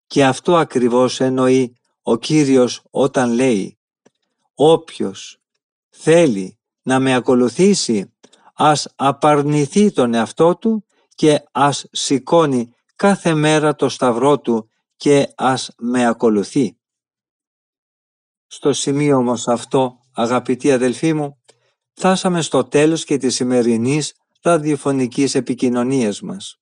Και 0.07 0.25
αυτό 0.25 0.55
ακριβώς 0.55 1.19
εννοεί 1.19 1.77
ο 2.01 2.17
Κύριος 2.17 2.81
όταν 2.89 3.31
λέει 3.33 3.79
«Όποιος 4.53 5.41
θέλει 5.89 6.59
να 6.81 6.99
με 6.99 7.15
ακολουθήσει 7.15 8.13
ας 8.53 8.93
απαρνηθεί 8.95 9.91
τον 9.91 10.13
εαυτό 10.13 10.55
του 10.55 10.85
και 11.15 11.43
ας 11.51 11.85
σηκώνει 11.91 12.71
κάθε 12.95 13.33
μέρα 13.33 13.75
το 13.75 13.89
σταυρό 13.89 14.39
του 14.39 14.69
και 14.95 15.33
ας 15.35 15.71
με 15.77 16.07
ακολουθεί. 16.07 16.77
Στο 18.47 18.73
σημείο 18.73 19.17
όμως 19.17 19.47
αυτό, 19.47 19.99
αγαπητοί 20.13 20.71
αδελφοί 20.71 21.13
μου, 21.13 21.41
φτάσαμε 21.93 22.41
στο 22.41 22.63
τέλος 22.63 23.03
και 23.03 23.17
της 23.17 23.35
σημερινής 23.35 24.13
ραδιοφωνικής 24.41 25.35
επικοινωνίας 25.35 26.21
μας. 26.21 26.59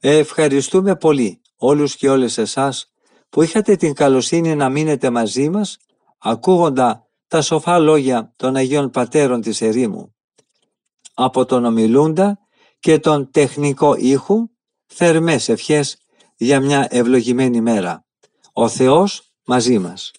Ευχαριστούμε 0.00 0.96
πολύ 0.96 1.40
όλους 1.64 1.96
και 1.96 2.10
όλες 2.10 2.38
εσάς 2.38 2.92
που 3.30 3.42
είχατε 3.42 3.76
την 3.76 3.94
καλοσύνη 3.94 4.54
να 4.54 4.68
μείνετε 4.68 5.10
μαζί 5.10 5.48
μας 5.48 5.76
ακούγοντα 6.18 7.08
τα 7.28 7.42
σοφά 7.42 7.78
λόγια 7.78 8.32
των 8.36 8.56
Αγίων 8.56 8.90
Πατέρων 8.90 9.40
της 9.40 9.60
Ερήμου. 9.60 10.14
Από 11.14 11.44
τον 11.44 11.64
ομιλούντα 11.64 12.38
και 12.78 12.98
τον 12.98 13.30
τεχνικό 13.30 13.94
ήχου 13.94 14.48
θερμές 14.86 15.48
ευχές 15.48 15.96
για 16.36 16.60
μια 16.60 16.86
ευλογημένη 16.90 17.60
μέρα. 17.60 18.06
Ο 18.52 18.68
Θεός 18.68 19.32
μαζί 19.44 19.78
μας. 19.78 20.12